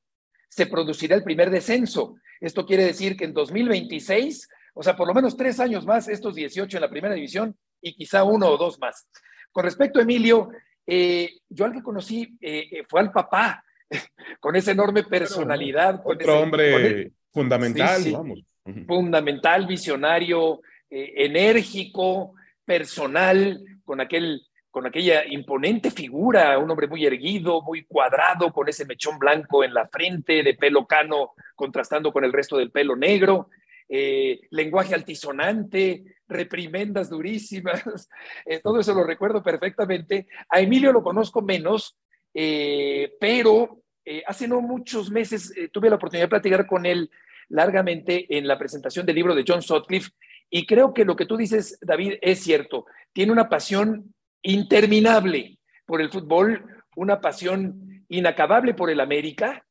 se 0.50 0.66
producirá 0.66 1.16
el 1.16 1.24
primer 1.24 1.50
descenso. 1.50 2.16
Esto 2.40 2.66
quiere 2.66 2.86
decir 2.86 3.16
que 3.16 3.26
en 3.26 3.34
2026, 3.34 4.50
o 4.74 4.84
sea, 4.84 4.96
por 4.96 5.08
lo 5.08 5.14
menos 5.14 5.38
tres 5.38 5.60
años 5.60 5.86
más, 5.86 6.08
estos 6.08 6.36
18 6.36 6.78
en 6.78 6.82
la 6.82 6.90
primera 6.90 7.14
división 7.14 7.56
y 7.82 7.94
quizá 7.94 8.24
uno 8.24 8.48
o 8.50 8.58
dos 8.58 8.80
más. 8.80 9.08
Con 9.52 9.64
respecto 9.64 10.00
a 10.00 10.04
Emilio, 10.04 10.50
eh, 10.88 11.30
yo 11.50 11.66
al 11.66 11.74
que 11.74 11.84
conocí 11.84 12.38
eh, 12.42 12.84
fue 12.90 13.00
al 13.00 13.12
papá, 13.12 13.64
con 14.40 14.56
esa 14.56 14.72
enorme 14.72 15.04
personalidad. 15.04 16.02
Otro 16.04 16.40
hombre 16.40 17.12
Fundamental, 17.32 18.04
vamos. 18.12 18.44
Fundamental, 18.88 19.66
visionario, 19.66 20.62
eh, 20.90 21.14
enérgico, 21.26 22.34
personal, 22.64 23.60
con, 23.84 24.02
aquel, 24.02 24.42
con 24.70 24.86
aquella 24.86 25.26
imponente 25.26 25.90
figura, 25.90 26.58
un 26.60 26.70
hombre 26.70 26.88
muy 26.88 27.06
erguido, 27.06 27.62
muy 27.62 27.86
cuadrado, 27.86 28.52
con 28.52 28.70
ese 28.70 28.86
mechón 28.86 29.18
blanco 29.18 29.64
en 29.64 29.74
la 29.74 29.88
frente, 29.88 30.44
de 30.44 30.54
pelo 30.54 30.86
cano, 30.86 31.34
contrastando 31.56 32.12
con 32.12 32.24
el 32.24 32.34
resto 32.34 32.58
del 32.58 32.72
pelo 32.72 32.96
negro, 32.96 33.50
eh, 33.90 34.42
lenguaje 34.52 34.94
altisonante, 34.94 36.04
reprimendas 36.28 37.10
durísimas, 37.10 37.84
eh, 38.46 38.60
todo 38.60 38.80
eso 38.80 38.94
lo 38.94 39.04
recuerdo 39.04 39.42
perfectamente. 39.42 40.28
A 40.50 40.62
Emilio 40.62 40.92
lo 40.92 41.04
conozco 41.04 41.42
menos, 41.42 41.98
pero 42.34 43.82
eh, 44.06 44.24
hace 44.26 44.48
no 44.48 44.62
muchos 44.62 45.12
meses 45.12 45.54
eh, 45.56 45.70
tuve 45.70 45.90
la 45.90 45.96
oportunidad 45.96 46.26
de 46.26 46.30
platicar 46.30 46.66
con 46.66 46.86
él 46.86 47.10
largamente 47.50 48.38
en 48.38 48.48
la 48.48 48.58
presentación 48.58 49.06
del 49.06 49.16
libro 49.16 49.36
de 49.36 49.44
John 49.48 49.62
Sutcliffe 49.62 50.12
y 50.50 50.66
creo 50.66 50.94
que 50.94 51.06
lo 51.06 51.16
que 51.16 51.26
tú 51.26 51.38
dices, 51.38 51.80
David, 51.82 52.16
es 52.22 52.44
cierto. 52.44 52.86
Tiene 53.14 53.32
una 53.32 53.48
pasión 53.48 54.14
interminable 54.42 55.58
por 55.86 56.02
el 56.02 56.10
fútbol, 56.10 56.84
una 56.96 57.22
pasión 57.22 58.06
inacabable 58.10 58.74
por 58.74 58.90
el 58.90 59.00
América. 59.00 59.66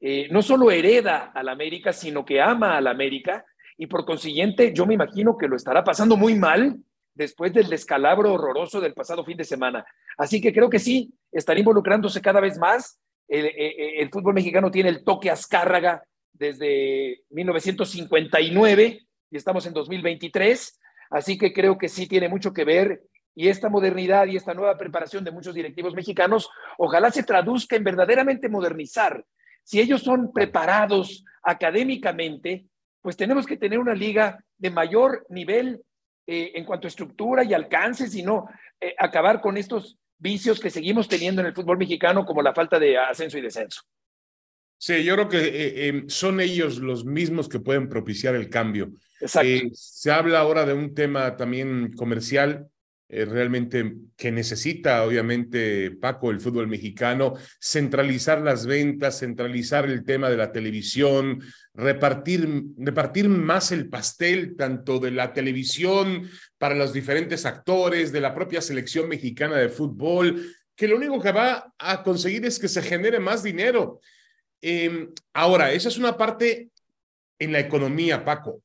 Eh, 0.00 0.28
no 0.30 0.40
solo 0.40 0.70
hereda 0.70 1.32
al 1.34 1.50
América, 1.50 1.92
sino 1.92 2.24
que 2.24 2.40
ama 2.40 2.78
al 2.78 2.86
América 2.86 3.44
y 3.76 3.86
por 3.86 4.04
consiguiente 4.04 4.72
yo 4.74 4.86
me 4.86 4.94
imagino 4.94 5.36
que 5.36 5.48
lo 5.48 5.56
estará 5.56 5.84
pasando 5.84 6.16
muy 6.16 6.34
mal 6.34 6.78
después 7.14 7.52
del 7.52 7.68
descalabro 7.68 8.32
horroroso 8.32 8.80
del 8.80 8.94
pasado 8.94 9.24
fin 9.24 9.36
de 9.36 9.44
semana. 9.44 9.84
Así 10.16 10.40
que 10.40 10.52
creo 10.52 10.70
que 10.70 10.78
sí, 10.78 11.12
estará 11.30 11.60
involucrándose 11.60 12.22
cada 12.22 12.40
vez 12.40 12.58
más 12.58 12.98
eh, 13.34 13.46
eh, 13.46 14.02
el, 14.02 14.10
fútbol 14.10 14.34
mexicano 14.34 14.70
tiene 14.70 14.90
el 14.90 15.04
toque 15.04 15.30
Azcárraga 15.30 16.02
desde 16.34 17.22
1959 17.30 19.06
y 19.30 19.36
estamos 19.38 19.64
en 19.64 19.72
2023, 19.72 20.80
así 21.08 21.38
que 21.38 21.50
creo 21.54 21.78
que 21.78 21.88
sí 21.88 22.06
tiene 22.06 22.28
mucho 22.28 22.52
que 22.52 22.66
ver 22.66 23.04
y 23.34 23.48
esta 23.48 23.70
modernidad 23.70 24.26
y 24.26 24.36
esta 24.36 24.52
nueva 24.52 24.76
preparación 24.76 25.24
de 25.24 25.30
muchos 25.30 25.54
directivos 25.54 25.94
mexicanos, 25.94 26.50
ojalá 26.76 27.10
se 27.10 27.22
traduzca 27.22 27.74
en 27.74 27.84
verdaderamente 27.84 28.50
modernizar. 28.50 29.24
Si 29.64 29.80
ellos 29.80 30.02
son 30.02 30.30
preparados 30.30 31.24
académicamente, 31.42 32.66
pues 33.00 33.16
tenemos 33.16 33.46
que 33.46 33.56
tener 33.56 33.78
una 33.78 33.94
liga 33.94 34.44
de 34.58 34.70
mayor 34.70 35.24
nivel 35.30 35.80
eh, 36.26 36.52
en 36.54 36.66
cuanto 36.66 36.86
a 36.86 36.90
estructura 36.90 37.44
y 37.44 37.54
alcance, 37.54 38.08
sino 38.08 38.46
acabar 38.98 39.40
con 39.40 39.56
estos 39.56 39.96
vicios 40.22 40.60
que 40.60 40.70
seguimos 40.70 41.08
teniendo 41.08 41.40
en 41.40 41.48
el 41.48 41.54
fútbol 41.54 41.78
mexicano, 41.78 42.24
como 42.24 42.42
la 42.42 42.54
falta 42.54 42.78
de 42.78 42.96
ascenso 42.96 43.36
y 43.38 43.40
descenso. 43.42 43.82
Sí, 44.78 45.04
yo 45.04 45.14
creo 45.14 45.28
que 45.28 45.38
eh, 45.38 45.88
eh, 45.88 46.04
son 46.08 46.40
ellos 46.40 46.78
los 46.78 47.04
mismos 47.04 47.48
que 47.48 47.60
pueden 47.60 47.88
propiciar 47.88 48.34
el 48.34 48.48
cambio. 48.48 48.92
Exacto. 49.20 49.48
Eh, 49.48 49.70
se 49.74 50.10
habla 50.10 50.40
ahora 50.40 50.64
de 50.64 50.72
un 50.72 50.94
tema 50.94 51.36
también 51.36 51.92
comercial 51.92 52.68
eh, 53.14 53.26
realmente 53.26 53.94
que 54.16 54.32
necesita, 54.32 55.04
obviamente, 55.04 55.90
Paco, 55.90 56.30
el 56.30 56.40
fútbol 56.40 56.66
mexicano, 56.66 57.34
centralizar 57.60 58.40
las 58.40 58.64
ventas, 58.64 59.18
centralizar 59.18 59.84
el 59.84 60.02
tema 60.02 60.30
de 60.30 60.38
la 60.38 60.50
televisión, 60.50 61.42
repartir, 61.74 62.48
repartir 62.78 63.28
más 63.28 63.70
el 63.70 63.90
pastel, 63.90 64.56
tanto 64.56 64.98
de 64.98 65.10
la 65.10 65.34
televisión 65.34 66.26
para 66.56 66.74
los 66.74 66.94
diferentes 66.94 67.44
actores, 67.44 68.12
de 68.12 68.22
la 68.22 68.34
propia 68.34 68.62
selección 68.62 69.10
mexicana 69.10 69.58
de 69.58 69.68
fútbol, 69.68 70.42
que 70.74 70.88
lo 70.88 70.96
único 70.96 71.20
que 71.20 71.32
va 71.32 71.70
a 71.78 72.02
conseguir 72.02 72.46
es 72.46 72.58
que 72.58 72.68
se 72.68 72.80
genere 72.80 73.20
más 73.20 73.42
dinero. 73.42 74.00
Em, 74.62 75.12
ahora, 75.34 75.70
esa 75.70 75.90
es 75.90 75.98
una 75.98 76.16
parte 76.16 76.70
en 77.38 77.52
la 77.52 77.60
economía, 77.60 78.24
Paco. 78.24 78.62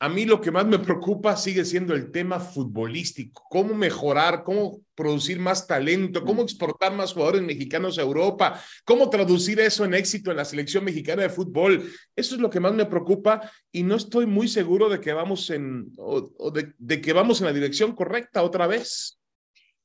A 0.00 0.08
mí 0.08 0.24
lo 0.24 0.40
que 0.40 0.50
más 0.50 0.66
me 0.66 0.78
preocupa 0.78 1.36
sigue 1.36 1.64
siendo 1.64 1.94
el 1.94 2.10
tema 2.10 2.40
futbolístico, 2.40 3.44
cómo 3.48 3.74
mejorar, 3.74 4.42
cómo 4.42 4.82
producir 4.94 5.38
más 5.38 5.66
talento, 5.66 6.24
cómo 6.24 6.42
exportar 6.42 6.92
más 6.92 7.12
jugadores 7.12 7.42
mexicanos 7.42 7.96
a 7.96 8.02
Europa, 8.02 8.60
cómo 8.84 9.08
traducir 9.08 9.60
eso 9.60 9.84
en 9.84 9.94
éxito 9.94 10.30
en 10.30 10.36
la 10.36 10.44
selección 10.44 10.84
mexicana 10.84 11.22
de 11.22 11.30
fútbol. 11.30 11.90
Eso 12.16 12.34
es 12.34 12.40
lo 12.40 12.50
que 12.50 12.60
más 12.60 12.74
me 12.74 12.86
preocupa 12.86 13.50
y 13.70 13.82
no 13.84 13.94
estoy 13.94 14.26
muy 14.26 14.48
seguro 14.48 14.88
de 14.88 15.00
que 15.00 15.12
vamos 15.12 15.48
en, 15.50 15.92
o, 15.96 16.50
de, 16.50 16.74
de 16.76 17.00
que 17.00 17.12
vamos 17.12 17.40
en 17.40 17.46
la 17.46 17.52
dirección 17.52 17.94
correcta 17.94 18.42
otra 18.42 18.66
vez. 18.66 19.20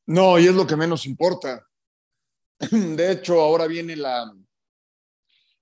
No, 0.08 0.40
y 0.40 0.48
es 0.48 0.56
lo 0.56 0.66
que 0.66 0.76
menos 0.76 1.06
importa. 1.06 1.68
De 2.72 3.12
hecho, 3.12 3.40
ahora 3.40 3.68
viene 3.68 3.96
la, 3.96 4.34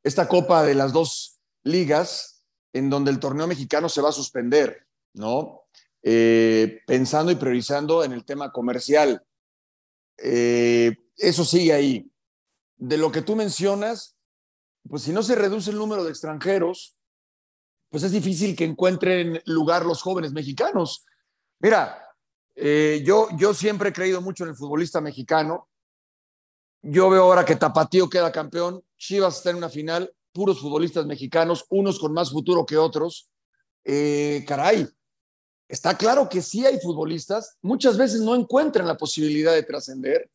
esta 0.03 0.27
copa 0.27 0.63
de 0.63 0.73
las 0.73 0.93
dos 0.93 1.37
ligas 1.63 2.36
en 2.77 2.89
donde 2.89 3.11
el 3.11 3.19
torneo 3.19 3.47
mexicano 3.47 3.89
se 3.89 4.01
va 4.01 4.09
a 4.09 4.13
suspender, 4.13 4.85
¿no? 5.13 5.63
Eh, 6.03 6.81
pensando 6.85 7.31
y 7.31 7.35
priorizando 7.35 8.03
en 8.03 8.13
el 8.13 8.23
tema 8.23 8.51
comercial. 8.51 9.23
Eh, 10.17 10.95
eso 11.17 11.43
sigue 11.43 11.73
ahí. 11.73 12.11
De 12.77 12.97
lo 12.97 13.11
que 13.11 13.23
tú 13.23 13.35
mencionas, 13.35 14.15
pues 14.87 15.03
si 15.03 15.11
no 15.11 15.23
se 15.23 15.35
reduce 15.35 15.71
el 15.71 15.77
número 15.77 16.03
de 16.03 16.11
extranjeros, 16.11 16.97
pues 17.89 18.03
es 18.03 18.11
difícil 18.11 18.55
que 18.55 18.65
encuentren 18.65 19.41
lugar 19.45 19.85
los 19.85 20.01
jóvenes 20.01 20.33
mexicanos. 20.33 21.05
Mira, 21.59 22.05
eh, 22.55 23.01
yo, 23.03 23.27
yo 23.37 23.53
siempre 23.53 23.89
he 23.89 23.93
creído 23.93 24.21
mucho 24.21 24.43
en 24.43 24.51
el 24.51 24.55
futbolista 24.55 25.01
mexicano. 25.01 25.67
Yo 26.83 27.09
veo 27.09 27.23
ahora 27.23 27.43
que 27.43 27.55
Tapatío 27.55 28.09
queda 28.09 28.31
campeón, 28.31 28.83
Chivas 28.97 29.37
está 29.37 29.49
en 29.49 29.57
una 29.57 29.69
final 29.69 30.13
puros 30.31 30.59
futbolistas 30.59 31.05
mexicanos, 31.05 31.65
unos 31.69 31.99
con 31.99 32.13
más 32.13 32.31
futuro 32.31 32.65
que 32.65 32.77
otros. 32.77 33.29
Eh, 33.83 34.43
caray, 34.47 34.87
está 35.67 35.97
claro 35.97 36.27
que 36.29 36.41
sí 36.41 36.65
hay 36.65 36.79
futbolistas, 36.79 37.57
muchas 37.61 37.97
veces 37.97 38.21
no 38.21 38.35
encuentran 38.35 38.87
la 38.87 38.97
posibilidad 38.97 39.53
de 39.53 39.63
trascender 39.63 40.29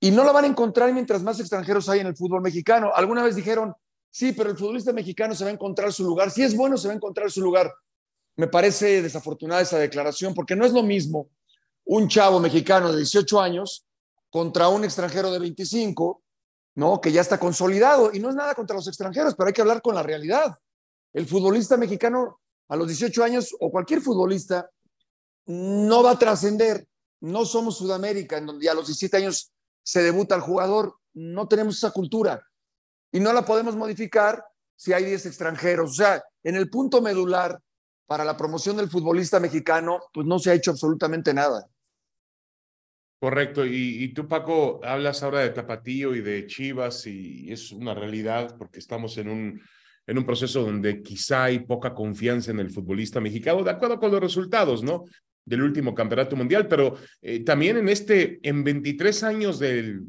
y 0.00 0.10
no 0.10 0.24
la 0.24 0.32
van 0.32 0.44
a 0.44 0.48
encontrar 0.48 0.92
mientras 0.92 1.22
más 1.22 1.38
extranjeros 1.40 1.88
hay 1.88 2.00
en 2.00 2.08
el 2.08 2.16
fútbol 2.16 2.42
mexicano. 2.42 2.90
Alguna 2.94 3.22
vez 3.22 3.36
dijeron, 3.36 3.72
sí, 4.10 4.32
pero 4.32 4.50
el 4.50 4.58
futbolista 4.58 4.92
mexicano 4.92 5.34
se 5.34 5.44
va 5.44 5.50
a 5.50 5.52
encontrar 5.52 5.92
su 5.92 6.04
lugar. 6.04 6.30
Si 6.30 6.42
es 6.42 6.56
bueno, 6.56 6.76
se 6.76 6.88
va 6.88 6.94
a 6.94 6.96
encontrar 6.96 7.30
su 7.30 7.40
lugar. 7.40 7.72
Me 8.34 8.48
parece 8.48 9.00
desafortunada 9.00 9.60
esa 9.60 9.78
declaración 9.78 10.34
porque 10.34 10.56
no 10.56 10.64
es 10.64 10.72
lo 10.72 10.82
mismo 10.82 11.28
un 11.84 12.08
chavo 12.08 12.40
mexicano 12.40 12.90
de 12.90 12.98
18 12.98 13.40
años 13.40 13.86
contra 14.30 14.68
un 14.68 14.82
extranjero 14.82 15.30
de 15.30 15.38
25 15.38 16.22
¿no? 16.74 17.00
Que 17.00 17.12
ya 17.12 17.20
está 17.20 17.38
consolidado 17.38 18.10
y 18.12 18.20
no 18.20 18.30
es 18.30 18.34
nada 18.34 18.54
contra 18.54 18.76
los 18.76 18.88
extranjeros, 18.88 19.34
pero 19.34 19.48
hay 19.48 19.52
que 19.52 19.60
hablar 19.60 19.82
con 19.82 19.94
la 19.94 20.02
realidad. 20.02 20.56
El 21.12 21.26
futbolista 21.26 21.76
mexicano 21.76 22.40
a 22.68 22.76
los 22.76 22.88
18 22.88 23.22
años 23.22 23.54
o 23.60 23.70
cualquier 23.70 24.00
futbolista 24.00 24.70
no 25.46 26.02
va 26.02 26.12
a 26.12 26.18
trascender. 26.18 26.86
No 27.20 27.44
somos 27.44 27.76
Sudamérica, 27.76 28.38
en 28.38 28.46
donde 28.46 28.68
a 28.68 28.74
los 28.74 28.86
17 28.86 29.16
años 29.18 29.52
se 29.82 30.02
debuta 30.02 30.34
el 30.34 30.40
jugador. 30.40 30.96
No 31.14 31.46
tenemos 31.46 31.76
esa 31.76 31.90
cultura 31.90 32.42
y 33.12 33.20
no 33.20 33.32
la 33.32 33.44
podemos 33.44 33.76
modificar 33.76 34.44
si 34.74 34.92
hay 34.92 35.04
10 35.04 35.26
extranjeros. 35.26 35.90
O 35.90 35.94
sea, 35.94 36.24
en 36.42 36.56
el 36.56 36.70
punto 36.70 37.02
medular 37.02 37.60
para 38.06 38.24
la 38.24 38.36
promoción 38.36 38.76
del 38.76 38.90
futbolista 38.90 39.38
mexicano, 39.38 40.00
pues 40.12 40.26
no 40.26 40.38
se 40.38 40.50
ha 40.50 40.54
hecho 40.54 40.70
absolutamente 40.70 41.32
nada. 41.32 41.68
Correcto. 43.22 43.64
Y, 43.64 44.08
tú, 44.08 44.26
Paco, 44.26 44.80
hablas 44.82 45.22
ahora 45.22 45.42
de 45.42 45.50
Tapatío 45.50 46.12
y 46.16 46.22
de 46.22 46.44
Chivas 46.44 47.06
y 47.06 47.52
es 47.52 47.70
una 47.70 47.94
realidad 47.94 48.56
porque 48.58 48.80
estamos 48.80 49.16
en 49.16 49.28
un, 49.28 49.62
en 50.08 50.18
un 50.18 50.26
proceso 50.26 50.62
donde 50.62 51.00
quizá 51.02 51.44
hay 51.44 51.60
poca 51.60 51.94
confianza 51.94 52.50
en 52.50 52.58
el 52.58 52.70
futbolista 52.72 53.20
mexicano, 53.20 53.62
de 53.62 53.70
acuerdo 53.70 54.00
con 54.00 54.10
los 54.10 54.20
resultados, 54.20 54.82
¿no? 54.82 55.04
Del 55.44 55.62
último 55.62 55.94
campeonato 55.94 56.34
mundial, 56.34 56.66
pero 56.66 56.96
eh, 57.20 57.44
también 57.44 57.76
en 57.76 57.88
este, 57.90 58.40
en 58.42 58.64
23 58.64 59.22
años 59.22 59.60
del, 59.60 60.02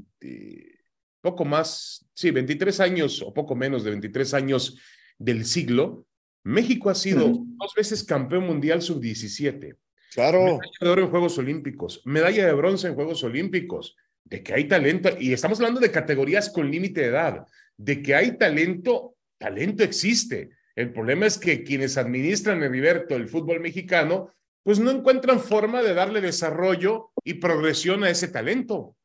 poco 1.21 1.45
más, 1.45 2.07
sí, 2.15 2.31
23 2.31 2.79
años 2.79 3.21
o 3.21 3.31
poco 3.31 3.55
menos 3.55 3.83
de 3.83 3.91
23 3.91 4.33
años 4.33 4.79
del 5.19 5.45
siglo, 5.45 6.07
México 6.43 6.89
ha 6.89 6.95
sido 6.95 7.27
dos 7.29 7.73
veces 7.77 8.03
campeón 8.03 8.47
mundial 8.47 8.81
sub-17, 8.81 9.75
Claro. 10.13 10.43
Medalla 10.43 10.77
de 10.79 10.89
oro 10.89 11.01
en 11.03 11.09
Juegos 11.09 11.37
Olímpicos, 11.37 12.01
medalla 12.05 12.45
de 12.45 12.53
bronce 12.53 12.87
en 12.87 12.95
Juegos 12.95 13.23
Olímpicos, 13.23 13.95
de 14.23 14.43
que 14.43 14.53
hay 14.53 14.67
talento, 14.67 15.09
y 15.19 15.33
estamos 15.33 15.59
hablando 15.59 15.79
de 15.79 15.91
categorías 15.91 16.49
con 16.49 16.69
límite 16.69 17.01
de 17.01 17.07
edad, 17.07 17.45
de 17.77 18.01
que 18.01 18.15
hay 18.15 18.37
talento, 18.37 19.15
talento 19.37 19.83
existe. 19.83 20.49
El 20.75 20.91
problema 20.91 21.25
es 21.25 21.37
que 21.37 21.63
quienes 21.63 21.97
administran, 21.97 22.63
Heriberto, 22.63 23.15
el 23.15 23.27
fútbol 23.27 23.59
mexicano, 23.59 24.33
pues 24.63 24.79
no 24.79 24.91
encuentran 24.91 25.39
forma 25.39 25.83
de 25.83 25.93
darle 25.93 26.21
desarrollo 26.21 27.11
y 27.23 27.35
progresión 27.35 28.03
a 28.03 28.09
ese 28.09 28.29
talento. 28.29 28.95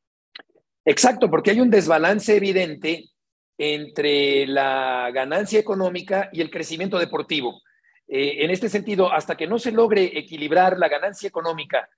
Exacto, 0.85 1.29
porque 1.29 1.51
hay 1.51 1.61
un 1.61 1.71
desbalance 1.71 2.37
evidente 2.37 3.11
entre 3.59 4.47
la 4.47 5.11
ganancia 5.13 5.59
económica 5.59 6.31
y 6.33 6.41
el 6.41 6.51
crecimiento 6.51 6.99
deportivo. 6.99 7.61
Eh, 8.09 8.45
en 8.45 8.51
este 8.51 8.69
sentido, 8.69 9.13
hasta 9.13 9.37
que 9.37 9.47
no 9.47 9.59
se 9.59 9.71
logre 9.71 10.19
equilibrar 10.19 10.79
la 10.79 10.89
ganancia 10.89 11.29
económica 11.29 11.89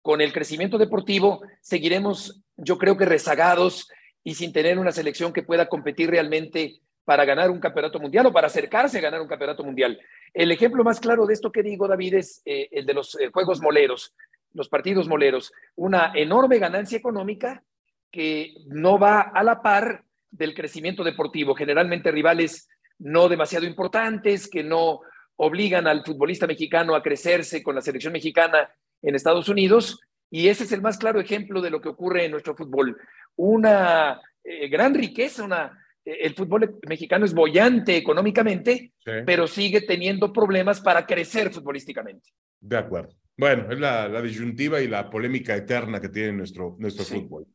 con 0.00 0.20
el 0.20 0.32
crecimiento 0.32 0.78
deportivo, 0.78 1.42
seguiremos, 1.60 2.42
yo 2.56 2.78
creo 2.78 2.96
que 2.96 3.04
rezagados 3.04 3.88
y 4.24 4.34
sin 4.34 4.52
tener 4.52 4.78
una 4.78 4.92
selección 4.92 5.32
que 5.32 5.42
pueda 5.42 5.68
competir 5.68 6.10
realmente 6.10 6.80
para 7.04 7.24
ganar 7.24 7.50
un 7.50 7.60
campeonato 7.60 7.98
mundial 7.98 8.26
o 8.26 8.32
para 8.32 8.46
acercarse 8.46 8.98
a 8.98 9.02
ganar 9.02 9.20
un 9.20 9.28
campeonato 9.28 9.64
mundial. 9.64 9.98
El 10.32 10.50
ejemplo 10.50 10.84
más 10.84 11.00
claro 11.00 11.26
de 11.26 11.34
esto 11.34 11.52
que 11.52 11.62
digo, 11.62 11.88
David, 11.88 12.14
es 12.14 12.42
eh, 12.44 12.68
el 12.70 12.86
de 12.86 12.94
los 12.94 13.14
eh, 13.18 13.30
juegos 13.32 13.60
moleros, 13.60 14.14
los 14.52 14.68
partidos 14.68 15.08
moleros. 15.08 15.52
Una 15.74 16.12
enorme 16.14 16.58
ganancia 16.58 16.98
económica 16.98 17.62
que 18.10 18.54
no 18.66 18.98
va 18.98 19.20
a 19.20 19.42
la 19.42 19.62
par 19.62 20.04
del 20.30 20.54
crecimiento 20.54 21.04
deportivo. 21.04 21.54
Generalmente 21.54 22.10
rivales 22.10 22.68
no 22.98 23.28
demasiado 23.28 23.66
importantes, 23.66 24.48
que 24.48 24.62
no 24.62 25.00
obligan 25.38 25.86
al 25.86 26.04
futbolista 26.04 26.46
mexicano 26.46 26.94
a 26.94 27.02
crecerse 27.02 27.62
con 27.62 27.74
la 27.74 27.80
selección 27.80 28.12
mexicana 28.12 28.70
en 29.02 29.14
Estados 29.14 29.48
Unidos 29.48 30.00
y 30.30 30.48
ese 30.48 30.64
es 30.64 30.72
el 30.72 30.82
más 30.82 30.98
claro 30.98 31.20
ejemplo 31.20 31.60
de 31.60 31.70
lo 31.70 31.80
que 31.80 31.88
ocurre 31.88 32.24
en 32.24 32.32
nuestro 32.32 32.54
fútbol. 32.54 32.96
Una 33.36 34.20
eh, 34.42 34.68
gran 34.68 34.94
riqueza, 34.94 35.44
una, 35.44 35.78
eh, 36.04 36.18
el 36.22 36.34
fútbol 36.34 36.78
mexicano 36.86 37.24
es 37.24 37.32
bollante 37.32 37.96
económicamente, 37.96 38.92
pero 39.24 39.46
sigue 39.46 39.82
teniendo 39.82 40.32
problemas 40.32 40.80
para 40.80 41.06
crecer 41.06 41.50
futbolísticamente. 41.52 42.30
De 42.60 42.76
acuerdo. 42.76 43.14
Bueno, 43.36 43.70
es 43.70 43.78
la, 43.78 44.08
la 44.08 44.20
disyuntiva 44.20 44.80
y 44.80 44.88
la 44.88 45.08
polémica 45.08 45.54
eterna 45.54 46.00
que 46.00 46.08
tiene 46.08 46.32
nuestro, 46.32 46.76
nuestro 46.78 47.04
fútbol 47.04 47.46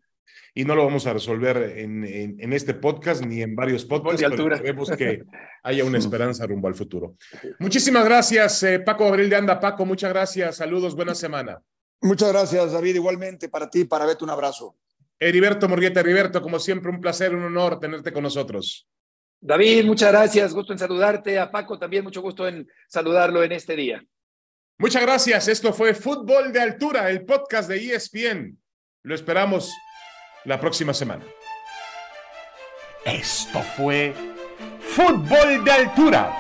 y 0.54 0.66
no 0.66 0.76
lo 0.76 0.86
vamos 0.86 1.08
a 1.08 1.14
resolver 1.14 1.78
en, 1.78 2.04
en, 2.04 2.54
este 2.54 2.74
podcast 2.74 3.24
ni 3.24 3.42
en 3.42 3.56
varios 3.56 3.86
podcasts, 3.86 4.20
de 4.20 4.26
altura. 4.26 4.60
pero 4.62 4.86
que 4.98 5.24
haya 5.64 5.84
una 5.84 5.98
esperanza 6.00 6.46
rumbo 6.46 6.68
al 6.68 6.76
futuro. 6.76 7.16
Muchísimas 7.60 8.06
gracias, 8.06 8.62
eh, 8.64 8.80
Paco 8.80 9.06
Abril 9.06 9.30
de 9.30 9.36
Anda. 9.36 9.60
Paco, 9.60 9.86
muchas 9.86 10.12
gracias. 10.12 10.58
Saludos, 10.58 10.96
buena 10.96 11.16
semana. 11.16 11.62
Muchas 12.02 12.32
gracias, 12.32 12.72
David. 12.72 12.96
Igualmente 12.96 13.50
para 13.50 13.70
ti, 13.70 13.86
para 13.86 14.06
Beto, 14.06 14.26
un 14.26 14.32
abrazo. 14.32 14.76
Heriberto 15.20 15.70
Morgueta, 15.70 16.02
Heriberto, 16.02 16.42
como 16.42 16.60
siempre, 16.60 16.92
un 16.92 17.00
placer, 17.00 17.34
un 17.34 17.44
honor 17.44 17.80
tenerte 17.80 18.12
con 18.12 18.24
nosotros. 18.24 18.88
David, 19.40 19.86
muchas 19.86 20.12
gracias. 20.12 20.54
Gusto 20.54 20.74
en 20.74 20.80
saludarte. 20.80 21.40
A 21.40 21.50
Paco 21.50 21.80
también, 21.80 22.04
mucho 22.04 22.22
gusto 22.22 22.48
en 22.48 22.68
saludarlo 22.88 23.44
en 23.44 23.54
este 23.54 23.76
día. 23.76 24.04
Muchas 24.78 25.02
gracias. 25.02 25.48
Esto 25.48 25.72
fue 25.74 25.94
Fútbol 25.94 26.52
de 26.52 26.62
Altura, 26.62 27.10
el 27.10 27.26
podcast 27.26 27.70
de 27.70 27.94
ESPN. 27.96 28.58
Lo 29.04 29.16
esperamos 29.16 29.72
la 30.46 30.60
próxima 30.60 30.94
semana. 30.94 31.24
Esto 33.06 33.62
fue 33.76 34.14
Fútbol 34.80 35.64
de 35.64 35.72
Altura. 35.72 36.38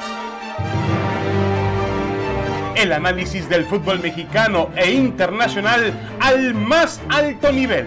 El 2.75 2.91
análisis 2.91 3.47
del 3.47 3.65
fútbol 3.65 3.99
mexicano 3.99 4.69
e 4.75 4.91
internacional 4.91 5.93
al 6.19 6.53
más 6.53 7.01
alto 7.09 7.51
nivel 7.51 7.85